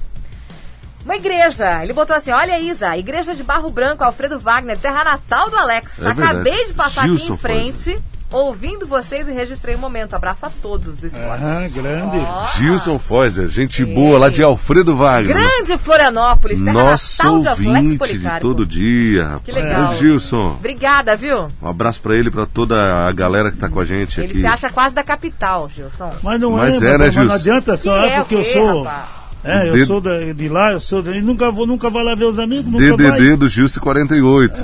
Uma 1.05 1.15
igreja. 1.15 1.83
Ele 1.83 1.93
botou 1.93 2.15
assim: 2.15 2.31
Olha, 2.31 2.59
Isa, 2.59 2.97
igreja 2.97 3.33
de 3.35 3.43
Barro 3.43 3.69
Branco, 3.69 4.03
Alfredo 4.03 4.39
Wagner, 4.39 4.77
terra 4.77 5.03
natal 5.03 5.49
do 5.49 5.57
Alex. 5.57 6.01
É 6.01 6.09
Acabei 6.09 6.65
de 6.65 6.73
passar 6.73 7.03
Gilson 7.03 7.23
aqui 7.23 7.33
em 7.33 7.37
frente, 7.37 7.99
ouvindo 8.31 8.87
vocês 8.87 9.27
e 9.27 9.31
registrei 9.33 9.75
o 9.75 9.77
momento. 9.77 10.15
Abraço 10.15 10.45
a 10.45 10.49
todos 10.61 10.97
do 10.97 11.05
esporte. 11.05 11.43
Ah, 11.43 11.67
grande. 11.69 12.57
Gilson 12.57 12.97
Foiser, 12.97 13.47
gente 13.49 13.83
boa 13.83 14.17
lá 14.17 14.29
de 14.29 14.41
Alfredo 14.41 14.95
Wagner. 14.95 15.35
Grande 15.35 15.77
Florianópolis, 15.77 16.57
terra 16.59 16.71
Nosso 16.73 17.17
natal 17.23 17.39
de 17.41 17.47
Alex 17.49 17.65
ouvinte 18.01 18.17
de 18.19 18.39
todo 18.39 18.65
dia, 18.65 19.23
rapaz. 19.25 19.41
Que 19.43 19.51
legal. 19.51 19.91
Ô, 19.91 19.95
Gilson, 19.95 20.51
Obrigada, 20.57 21.15
viu? 21.17 21.47
um 21.61 21.67
abraço 21.67 21.99
pra 22.01 22.15
ele 22.15 22.29
e 22.29 22.31
pra 22.31 22.45
toda 22.45 23.07
a 23.07 23.11
galera 23.11 23.51
que 23.51 23.57
tá 23.57 23.67
com 23.69 23.79
a 23.79 23.85
gente 23.85 24.19
Ele 24.21 24.31
aqui. 24.31 24.41
se 24.41 24.47
acha 24.47 24.69
quase 24.69 24.95
da 24.95 25.03
capital, 25.03 25.69
Gilson. 25.69 26.09
Mas 26.23 26.39
não 26.39 26.51
Mas 26.51 26.81
é, 26.81 26.87
é, 26.87 26.97
né, 26.97 27.05
mas 27.07 27.15
não 27.15 27.23
Gilson? 27.23 27.35
adianta 27.35 27.77
só 27.77 27.99
Que 28.01 28.07
é 28.07 28.13
é 28.13 28.19
porque 28.19 28.35
eu 28.35 28.45
sou. 28.45 28.83
rapaz? 28.83 29.22
É, 29.43 29.67
eu 29.69 29.73
D- 29.73 29.85
sou 29.85 29.99
da- 29.99 30.19
de 30.33 30.47
lá, 30.47 30.71
eu 30.71 30.79
sou 30.79 31.01
daí. 31.01 31.21
Nunca 31.21 31.51
vou, 31.51 31.67
nunca 31.67 31.89
vai 31.89 32.03
lá 32.03 32.15
ver 32.15 32.25
os 32.25 32.39
amigos, 32.39 32.65
nunca 32.71 32.95
DDD 32.95 33.27
vai. 33.29 33.35
do 33.37 33.47
Gilce 33.49 33.79
48. 33.79 34.61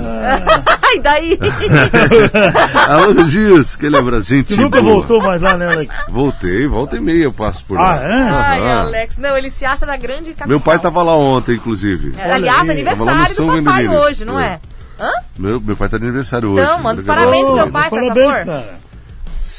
Ai, 0.82 1.00
daí? 1.00 1.38
Alô, 2.88 3.26
Gilce, 3.26 3.76
aquele 3.76 3.96
abraço, 3.96 4.28
gente 4.28 4.54
Tu 4.54 4.60
nunca 4.60 4.80
boa. 4.80 4.94
voltou 4.94 5.20
mais 5.22 5.40
lá, 5.42 5.56
né, 5.56 5.68
Alex? 5.72 5.94
Voltei, 6.08 6.66
volta 6.66 6.96
e 6.96 7.00
meia 7.00 7.24
eu 7.24 7.32
passo 7.32 7.64
por 7.64 7.74
lá. 7.78 7.92
Ah, 7.92 8.02
é? 8.02 8.12
Ai, 8.12 8.60
Aham. 8.60 8.80
Alex. 8.80 9.16
Não, 9.18 9.36
ele 9.36 9.50
se 9.50 9.64
acha 9.64 9.84
da 9.86 9.96
grande 9.96 10.30
capital. 10.30 10.48
Meu 10.48 10.60
pai 10.60 10.78
tava 10.78 11.02
lá 11.02 11.14
ontem, 11.14 11.56
inclusive. 11.56 12.14
É, 12.18 12.32
Aliás, 12.32 12.62
aí, 12.62 12.70
aniversário 12.70 13.34
São 13.34 13.46
do 13.56 13.62
papai 13.62 13.88
hoje, 13.88 14.24
não 14.24 14.40
é? 14.40 14.58
Hã? 14.98 15.10
Meu, 15.38 15.60
meu 15.60 15.76
pai 15.76 15.88
tá 15.88 15.98
de 15.98 16.04
aniversário 16.04 16.50
hoje. 16.50 16.62
Então, 16.64 16.82
manda 16.82 17.02
parabéns 17.02 17.44
pro 17.44 17.52
Ô, 17.52 17.56
teu 17.56 17.68
pai, 17.70 17.90
faz 17.90 18.02
Parabéns, 18.02 18.26
favor. 18.38 18.44
cara. 18.46 18.80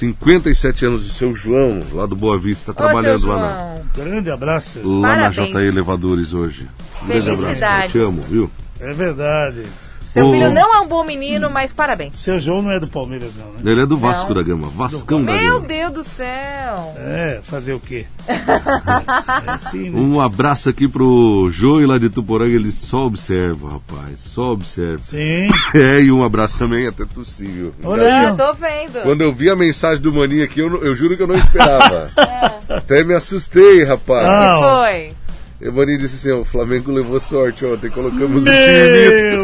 57 0.02 0.86
anos 0.88 1.06
do 1.08 1.14
seu 1.14 1.36
João, 1.36 1.80
lá 1.94 2.08
do 2.08 2.16
Boa 2.16 2.40
Vista, 2.40 2.72
Ô, 2.72 2.74
trabalhando 2.74 3.20
seu 3.20 3.30
lá 3.30 3.38
na, 3.38 3.50
João. 3.50 3.82
Grande 3.96 4.32
abraço. 4.32 4.80
lá 4.84 5.16
na 5.16 5.32
Parabéns. 5.32 5.50
JE 5.52 5.68
Elevadores 5.68 6.34
hoje. 6.34 6.68
Grande 7.06 7.30
abraço. 7.30 7.92
Te 7.92 8.00
amo, 8.00 8.22
viu? 8.24 8.50
É 8.80 8.92
verdade. 8.94 9.64
Seu 10.13 10.28
Ô. 10.28 10.34
filho 10.34 10.52
não 10.52 10.76
é 10.76 10.80
um 10.82 10.88
bom 10.88 11.04
menino, 11.06 11.50
mas 11.50 11.74
parabéns. 11.74 12.19
Seu 12.19 12.38
João 12.38 12.62
não 12.62 12.71
é 12.71 12.80
do 12.80 12.88
Palmeiras, 12.88 13.32
não, 13.36 13.45
né? 13.54 13.71
Ele 13.71 13.82
é 13.82 13.86
do 13.86 13.97
Vasco 13.97 14.28
Não. 14.30 14.36
da 14.36 14.43
Gama, 14.43 14.67
Vascão 14.67 15.24
da 15.24 15.32
Meu 15.32 15.54
Gama. 15.62 15.67
Deus 15.67 15.91
do 15.93 16.04
céu. 16.04 16.93
É, 16.97 17.39
fazer 17.43 17.74
o 17.74 17.80
quê? 17.80 18.06
é 18.28 19.52
assim, 19.52 19.89
né? 19.89 20.00
Um 20.00 20.19
abraço 20.19 20.69
aqui 20.69 20.88
pro 20.88 21.47
Joey 21.50 21.86
lá 21.86 21.97
de 21.97 22.10
Tuporanga, 22.10 22.54
ele 22.54 22.71
só 22.71 23.06
observa, 23.06 23.69
rapaz, 23.69 24.19
só 24.19 24.52
observa. 24.52 25.02
Sim. 25.04 25.50
É, 25.74 26.02
e 26.02 26.12
um 26.12 26.24
abraço 26.24 26.60
também, 26.60 26.86
até 26.88 27.06
tossível. 27.06 27.74
Olha 27.84 28.24
Eu 28.28 28.36
tô 28.36 28.54
vendo. 28.54 29.02
Quando 29.04 29.21
eu 29.21 29.32
vi 29.34 29.50
a 29.50 29.56
mensagem 29.56 30.02
do 30.02 30.12
Maninho 30.13 30.43
aqui, 30.43 30.60
eu, 30.60 30.69
não- 30.69 30.82
eu 30.82 30.93
juro 30.95 31.15
que 31.15 31.24
eu 31.24 31.28
não 31.28 31.36
esperava. 31.36 32.12
Até 32.67 33.04
me 33.04 33.13
assustei, 33.13 33.84
rapaz. 33.84 34.26
Ah, 34.26 34.58
ó. 34.60 34.78
Foi. 34.80 35.13
E 35.62 35.69
o 35.69 35.74
Maninho 35.74 36.00
disse 36.00 36.15
assim: 36.15 36.39
o 36.41 36.43
Flamengo 36.43 36.91
levou 36.91 37.19
sorte 37.19 37.63
ontem, 37.65 37.89
colocamos 37.91 38.41
o 38.41 38.45
Meu! 38.45 38.54
time 38.54 39.43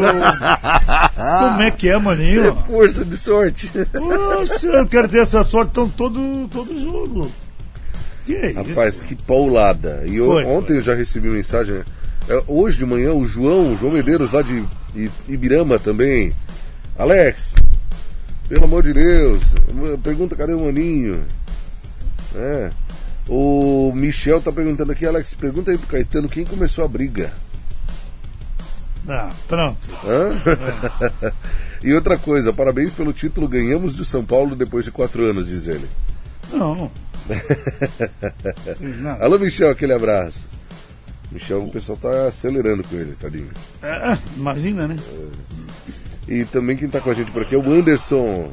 Como 1.14 1.62
é 1.62 1.70
que 1.70 1.88
é, 1.88 1.98
maninho? 1.98 2.56
Força 2.66 3.04
de 3.04 3.16
sorte. 3.16 3.70
Poxa, 3.92 4.66
eu 4.66 4.86
quero 4.86 5.08
ter 5.08 5.18
essa 5.20 5.44
sorte 5.44 5.70
então, 5.70 5.88
todo, 5.88 6.48
todo 6.48 6.80
jogo. 6.80 7.30
Que 8.26 8.34
é 8.34 8.50
Rapaz, 8.52 8.96
isso? 8.96 9.04
que 9.04 9.14
paulada. 9.14 10.02
E 10.06 10.16
eu- 10.16 10.26
Foi, 10.26 10.44
ontem 10.44 10.66
foi. 10.68 10.76
eu 10.78 10.82
já 10.82 10.94
recebi 10.94 11.28
mensagem. 11.28 11.76
né? 11.76 11.84
É, 12.28 12.42
Hoje 12.46 12.76
de 12.78 12.84
manhã, 12.84 13.12
o 13.14 13.24
João, 13.24 13.72
o 13.72 13.76
João 13.78 13.92
Medeiros, 13.92 14.32
lá 14.32 14.42
de 14.42 14.64
Ibirama 15.28 15.78
também. 15.78 16.32
Alex, 16.98 17.54
pelo 18.48 18.64
amor 18.64 18.82
de 18.82 18.92
Deus, 18.92 19.54
pergunta 20.02 20.34
cadê 20.36 20.52
o 20.52 20.64
Maninho? 20.64 21.22
É. 22.34 22.70
O 23.28 23.92
Michel 23.94 24.40
tá 24.40 24.50
perguntando 24.50 24.92
aqui, 24.92 25.04
Alex, 25.04 25.34
pergunta 25.34 25.70
aí 25.70 25.76
pro 25.76 25.86
Caetano 25.86 26.28
quem 26.28 26.46
começou 26.46 26.84
a 26.84 26.88
briga. 26.88 27.30
Ah, 29.06 29.30
pronto. 29.46 29.78
Hã? 30.06 31.32
e 31.82 31.92
outra 31.92 32.16
coisa, 32.16 32.52
parabéns 32.52 32.92
pelo 32.92 33.12
título, 33.12 33.48
ganhamos 33.48 33.94
do 33.94 34.04
São 34.04 34.24
Paulo 34.24 34.56
depois 34.56 34.84
de 34.84 34.90
quatro 34.90 35.24
anos, 35.24 35.48
diz 35.48 35.66
ele. 35.66 35.88
Não. 36.52 36.90
Não. 38.80 39.22
Alô, 39.22 39.38
Michel, 39.38 39.70
aquele 39.70 39.92
abraço. 39.92 40.48
Michel, 41.30 41.64
o 41.64 41.70
pessoal 41.70 41.98
tá 41.98 42.28
acelerando 42.28 42.82
com 42.84 42.96
ele, 42.96 43.14
tadinho. 43.18 43.50
É, 43.82 44.16
imagina, 44.36 44.88
né? 44.88 44.96
E 46.26 46.44
também 46.46 46.76
quem 46.76 46.88
tá 46.88 47.00
com 47.00 47.10
a 47.10 47.14
gente 47.14 47.30
por 47.30 47.42
aqui 47.42 47.54
é 47.54 47.58
o 47.58 47.70
Anderson. 47.72 48.50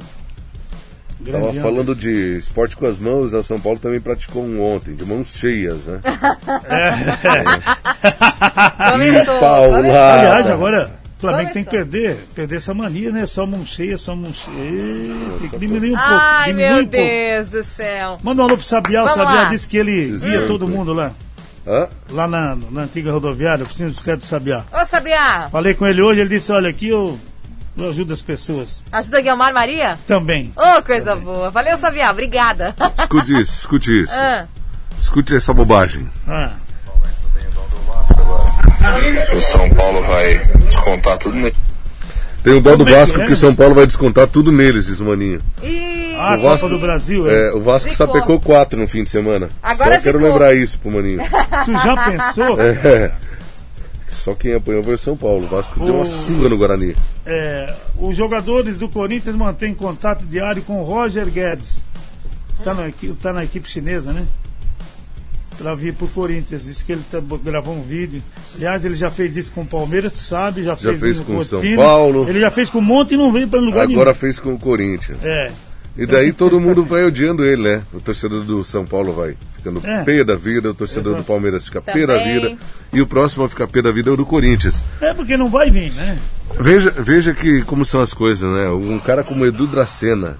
Tava 1.32 1.54
falando 1.54 1.96
de 1.96 2.38
esporte 2.38 2.76
com 2.76 2.86
as 2.86 2.98
mãos, 3.00 3.32
né? 3.32 3.40
O 3.40 3.44
São 3.44 3.60
Paulo 3.60 3.80
também 3.80 4.00
praticou 4.00 4.44
um 4.44 4.62
ontem, 4.62 4.94
de 4.96 5.06
mãos 5.06 5.36
cheias, 5.36 5.86
né? 5.86 6.00
Começou. 8.92 9.40
Paulada. 9.40 9.78
começou. 9.78 10.00
Aliás, 10.00 10.50
agora 10.50 10.92
o 11.18 11.22
Flamengo 11.22 11.54
tem 11.54 11.64
que 11.64 11.70
Começou. 11.70 11.92
perder, 11.92 12.18
perder 12.36 12.56
essa 12.58 12.74
mania, 12.74 13.12
né? 13.12 13.26
Só 13.26 13.46
mão 13.46 13.66
cheia, 13.66 13.98
só 13.98 14.16
mão 14.16 14.32
cheia. 14.34 15.16
Tem 15.40 15.50
que 15.50 15.58
diminuir 15.58 15.94
um 15.94 15.98
pouco. 15.98 16.12
Ai, 16.14 16.54
meu 16.54 16.74
um 16.74 16.76
pouco. 16.78 16.92
Deus 16.92 17.48
do 17.50 17.64
céu. 17.64 18.18
Manda 18.24 18.42
um 18.42 18.46
alô 18.46 18.58
pro 18.58 18.66
Sabiá, 18.66 19.04
o 19.04 19.10
Sabiá 19.10 19.44
lá. 19.44 19.46
disse 19.46 19.68
que 19.68 19.78
ele 19.78 20.16
via 20.18 20.48
todo 20.48 20.68
mundo 20.68 20.94
lá. 20.94 21.12
Hã? 21.68 21.88
Lá 22.12 22.28
na, 22.28 22.56
na 22.70 22.82
antiga 22.82 23.12
rodoviária, 23.12 23.64
oficina 23.64 23.90
de 23.90 23.94
bicicleta 23.96 24.20
do 24.20 24.26
Sabiá. 24.26 24.66
Ô, 24.72 24.86
Sabiá, 24.86 25.50
Falei 25.52 25.74
com 25.74 25.88
ele 25.88 26.02
hoje, 26.02 26.20
ele 26.22 26.30
disse, 26.30 26.52
olha, 26.52 26.70
aqui 26.70 26.90
eu, 26.90 27.18
eu 27.78 27.90
ajudo 27.90 28.14
as 28.14 28.22
pessoas. 28.22 28.84
ajuda 28.92 29.18
a 29.18 29.22
Guilmar 29.22 29.54
Maria? 29.54 29.98
Também. 30.08 30.52
Ô, 30.56 30.82
coisa 30.84 31.16
boa. 31.16 31.50
Valeu, 31.50 31.78
Sabiá. 31.78 32.12
Obrigada. 32.12 32.76
Escute 33.00 33.42
isso, 33.42 33.58
escute 33.60 34.04
isso. 34.04 34.14
Ah, 34.16 34.46
Escute 35.00 35.36
essa 35.36 35.54
bobagem. 35.54 36.10
Ah, 36.28 36.52
O 39.36 39.42
São 39.42 39.70
Paulo 39.72 40.02
vai 40.04 40.38
descontar 40.66 41.18
tudo 41.18 41.36
nele. 41.38 41.56
Tem 42.44 42.54
o 42.54 42.62
dó 42.62 42.76
do 42.76 42.84
é 42.84 42.86
que 42.86 42.92
Vasco 42.96 43.20
é? 43.20 43.26
que 43.26 43.32
o 43.32 43.36
São 43.36 43.56
Paulo 43.56 43.74
vai 43.74 43.88
descontar 43.88 44.28
tudo 44.28 44.52
neles, 44.52 44.86
diz 44.86 45.00
o 45.00 45.06
Maninho. 45.06 45.42
E... 45.64 46.16
ah 46.18 46.34
a 46.34 46.36
O 46.36 46.38
Copa 46.38 46.50
Vasco- 46.50 46.70
do 46.70 46.80
Brasil, 46.80 47.30
é. 47.30 47.48
É, 47.50 47.54
o 47.54 47.62
Vasco 47.62 47.90
Zicou. 47.90 48.08
sapecou 48.08 48.40
quatro 48.40 48.80
no 48.80 48.88
fim 48.88 49.04
de 49.04 49.10
semana. 49.10 49.50
Agora 49.64 49.96
Só 49.96 50.02
quero 50.02 50.20
lembrar 50.20 50.54
isso 50.54 50.78
pro 50.80 50.92
Maninho. 50.92 51.20
Tu 51.66 51.72
já 51.74 52.12
pensou? 52.12 52.62
É. 52.62 53.12
Só 54.16 54.34
quem 54.34 54.54
apanhou 54.54 54.82
foi 54.84 54.94
o 54.96 54.98
São 54.98 55.16
Paulo. 55.16 55.44
O 55.44 55.48
Vasco 55.48 55.80
deu 55.84 55.94
uma 55.94 56.04
O- 56.04 56.08
surra 56.08 56.50
no 56.50 56.58
Guarani. 56.58 56.96
É, 57.26 57.76
os 58.00 58.16
jogadores 58.18 58.78
do 58.78 58.88
Corinthians 58.90 59.36
mantêm 59.36 59.74
contato 59.74 60.26
diário 60.26 60.62
com 60.64 60.80
o 60.80 60.84
Roger 60.84 61.28
Guedes. 61.28 61.84
Está 62.54 62.74
na, 62.74 62.84
tá 63.22 63.34
na 63.34 63.44
equipe 63.44 63.70
chinesa, 63.70 64.14
né? 64.14 64.26
Para 65.58 65.74
vir 65.76 65.94
pro 65.94 66.08
Corinthians. 66.08 66.64
Disse 66.66 66.84
que 66.84 66.94
ele 66.94 67.02
tá- 67.12 67.22
gravou 67.44 67.76
um 67.76 67.82
vídeo. 67.82 68.22
Aliás, 68.56 68.84
ele 68.84 68.96
já 68.96 69.10
fez 69.12 69.36
isso 69.38 69.52
com 69.52 69.62
o 69.62 69.66
Palmeiras, 69.66 70.14
sabe? 70.14 70.64
Já, 70.64 70.76
Já 70.76 70.94
fez 70.96 71.20
no 71.20 71.26
com 71.26 71.38
o 71.38 71.44
São. 71.46 71.62
Paulo. 71.76 72.28
Ele 72.28 72.40
já 72.40 72.52
fez 72.52 72.70
com 72.70 72.80
um 72.80 72.82
monte 72.82 73.14
e 73.14 73.18
não 73.18 73.32
veio 73.32 73.48
para 73.48 73.60
lugar 73.60 73.84
Agora 73.84 74.06
nenhum. 74.06 74.14
fez 74.14 74.40
com 74.40 74.54
o 74.54 74.60
Corinthians. 74.60 75.24
É. 75.24 75.52
E 75.98 76.06
daí 76.06 76.34
todo 76.34 76.60
mundo 76.60 76.84
vai 76.84 77.06
odiando 77.06 77.44
ele, 77.46 77.64
né? 77.64 77.84
O 77.94 78.02
torcedor 78.02 78.44
do 78.44 78.66
São 78.66 78.86
Paulo 78.86 79.14
vai 79.14 79.36
ficando 79.56 79.82
É. 79.86 80.04
pé 80.04 80.24
da 80.24 80.36
vida, 80.36 80.72
o 80.72 80.74
torcedor 80.74 81.14
Exato. 81.14 81.24
do 81.24 81.28
Palmeiras 81.28 81.66
fica 81.66 81.82
pé 81.82 82.06
da 82.06 82.18
vida. 82.22 82.58
E 82.92 83.02
o 83.02 83.08
próximo 83.08 83.46
a 83.46 83.50
ficar 83.50 83.68
pé 83.68 83.82
da 83.82 83.92
vida 83.92 84.10
é 84.10 84.14
o 84.14 84.18
do 84.18 84.26
Corinthians. 84.26 84.84
É 85.00 85.14
porque 85.14 85.38
não 85.38 85.50
vai 85.50 85.72
vir, 85.72 85.92
né? 85.94 86.18
Veja, 86.60 86.92
veja 86.92 87.34
que 87.34 87.62
como 87.64 87.86
são 87.86 88.02
as 88.02 88.14
coisas, 88.14 88.50
né? 88.52 88.70
Um 88.70 89.00
cara 89.00 89.24
como 89.24 89.46
Edu 89.46 89.68
Dracena 89.68 90.38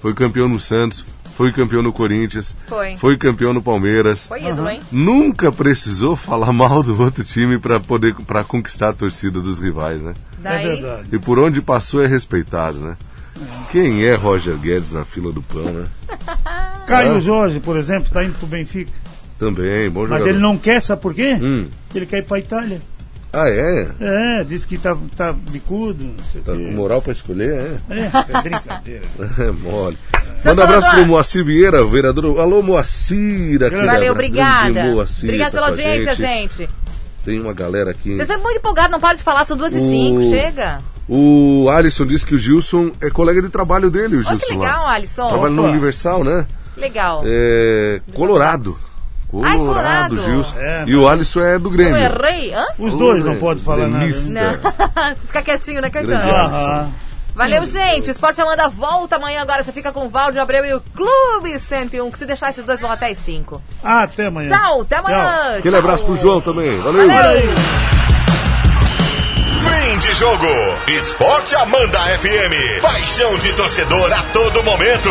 foi 0.00 0.14
campeão 0.14 0.48
no 0.48 0.60
Santos, 0.60 1.04
foi 1.36 1.52
campeão 1.52 1.82
no 1.82 1.92
Corinthians, 1.92 2.54
Foi. 2.98 3.16
campeão 3.16 3.52
no 3.52 3.62
Palmeiras. 3.62 4.26
Foi 4.26 4.44
ídolo, 4.44 4.68
hein? 4.68 4.80
Nunca 4.92 5.50
precisou 5.50 6.14
falar 6.14 6.52
mal 6.52 6.82
do 6.82 7.00
outro 7.00 7.24
time 7.24 7.58
para 7.58 7.80
poder 7.80 8.14
para 8.26 8.44
conquistar 8.44 8.90
a 8.90 8.92
torcida 8.92 9.40
dos 9.40 9.58
rivais, 9.58 10.00
né? 10.00 10.14
É 10.44 10.58
verdade. 10.58 11.08
E 11.12 11.18
por 11.18 11.38
onde 11.38 11.60
passou 11.62 12.02
é 12.02 12.06
respeitado, 12.06 12.78
né? 12.78 12.96
Quem 13.70 14.04
é 14.04 14.14
Roger 14.14 14.56
Guedes 14.56 14.92
na 14.92 15.04
fila 15.04 15.32
do 15.32 15.42
pão, 15.42 15.62
né? 15.64 15.86
Caio 16.86 17.20
Jorge, 17.20 17.60
por 17.60 17.76
exemplo, 17.76 18.06
está 18.06 18.24
indo 18.24 18.38
pro 18.38 18.46
Benfica. 18.46 18.92
Também, 19.38 19.88
bom 19.90 20.04
jogador. 20.04 20.24
Mas 20.24 20.26
ele 20.34 20.38
não 20.42 20.56
quer, 20.56 20.80
sabe 20.82 21.00
por 21.02 21.14
quê? 21.14 21.36
Hum. 21.40 21.66
Ele 21.94 22.06
quer 22.06 22.18
ir 22.18 22.24
pra 22.24 22.38
Itália. 22.38 22.80
Ah, 23.32 23.48
é? 23.48 23.88
É, 23.98 24.44
disse 24.44 24.68
que 24.68 24.76
tá, 24.76 24.94
tá 25.16 25.32
bicudo, 25.32 26.04
o 26.34 26.38
Tá 26.40 26.52
com 26.52 26.70
moral 26.72 27.00
pra 27.00 27.12
escolher, 27.12 27.78
é? 27.88 27.94
É, 27.98 28.10
é 28.38 28.42
brincadeira. 28.42 29.04
É 29.38 29.50
mole. 29.50 29.96
Seu 30.36 30.50
Manda 30.54 30.60
um 30.62 30.64
abraço 30.64 30.90
pro 30.90 31.06
Moacir 31.06 31.44
Vieira, 31.44 31.84
vereador. 31.86 32.38
Alô, 32.38 32.62
Moacir. 32.62 33.58
valeu, 33.70 34.12
obrigada. 34.12 34.84
Moacir, 34.84 35.24
Obrigada 35.24 35.50
tá 35.50 35.56
pela 35.56 35.68
audiência, 35.68 36.14
gente. 36.14 36.68
Tem 37.24 37.40
uma 37.40 37.54
galera 37.54 37.92
aqui. 37.92 38.10
Vocês 38.16 38.28
estão 38.28 38.42
muito 38.42 38.58
empolgados, 38.58 38.90
não 38.90 39.00
para 39.00 39.16
de 39.16 39.22
falar, 39.22 39.46
são 39.46 39.56
duas 39.56 39.72
e 39.72 39.76
O- 39.78 39.90
cinco, 39.90 40.22
chega. 40.30 40.78
O 41.08 41.68
Alisson 41.68 42.06
disse 42.06 42.24
que 42.24 42.34
o 42.34 42.38
Gilson 42.38 42.92
é 43.00 43.10
colega 43.10 43.42
de 43.42 43.48
trabalho 43.48 43.90
dele, 43.90 44.16
o 44.16 44.22
Gilson. 44.22 44.46
que 44.46 44.54
lá. 44.54 44.60
legal, 44.66 44.86
Alisson. 44.86 45.28
Trabalha 45.28 45.52
no. 45.52 45.62
Universal, 45.64 46.24
né? 46.24 46.46
Legal. 46.76 47.22
É, 47.24 48.00
Colorado. 48.14 48.76
Ai, 49.42 49.56
Colorado, 49.56 50.14
Colorado. 50.16 50.22
Gilson. 50.22 50.54
É, 50.58 50.84
e 50.86 50.94
o 50.94 51.08
Alisson 51.08 51.40
é 51.40 51.58
do 51.58 51.68
Eu 51.68 51.72
Grêmio. 51.72 51.96
errei? 51.96 52.52
Hã? 52.54 52.64
Os 52.78 52.94
dois 52.94 53.24
não 53.24 53.36
podem 53.36 53.62
falar 53.62 53.88
nada. 53.88 53.98
gremista. 53.98 54.30
né? 54.32 54.58
Não. 54.62 55.16
Fica 55.26 55.42
quietinho, 55.42 55.80
né, 55.80 55.90
Caetano? 55.90 56.92
Valeu, 57.34 57.64
gente. 57.64 58.08
O 58.08 58.10
Esporte 58.10 58.40
Amanda 58.42 58.68
volta 58.68 59.16
amanhã 59.16 59.40
agora. 59.40 59.64
Você 59.64 59.72
fica 59.72 59.90
com 59.90 60.04
o 60.04 60.10
Valde 60.10 60.38
Abreu 60.38 60.66
e 60.66 60.74
o 60.74 60.82
Clube 60.94 61.58
101. 61.58 62.10
Que 62.10 62.18
se 62.18 62.26
deixar 62.26 62.50
esses 62.50 62.62
dois 62.66 62.78
vão 62.78 62.92
até 62.92 63.10
as 63.10 63.16
5. 63.20 63.60
Ah, 63.82 64.02
até 64.02 64.26
amanhã. 64.26 64.54
Tchau, 64.54 64.82
até 64.82 64.96
amanhã. 64.96 65.56
Aquele 65.56 65.70
Tchau. 65.70 65.78
abraço 65.78 66.04
pro 66.04 66.14
João 66.16 66.42
também. 66.42 66.76
Valeu. 66.80 67.08
Valeu. 67.08 68.01
Fim 69.72 69.98
de 69.98 70.14
jogo. 70.14 70.46
Esporte 70.86 71.54
Amanda 71.56 71.98
FM. 72.18 72.82
Paixão 72.82 73.38
de 73.38 73.52
torcedor 73.54 74.12
a 74.12 74.22
todo 74.24 74.62
momento. 74.62 75.08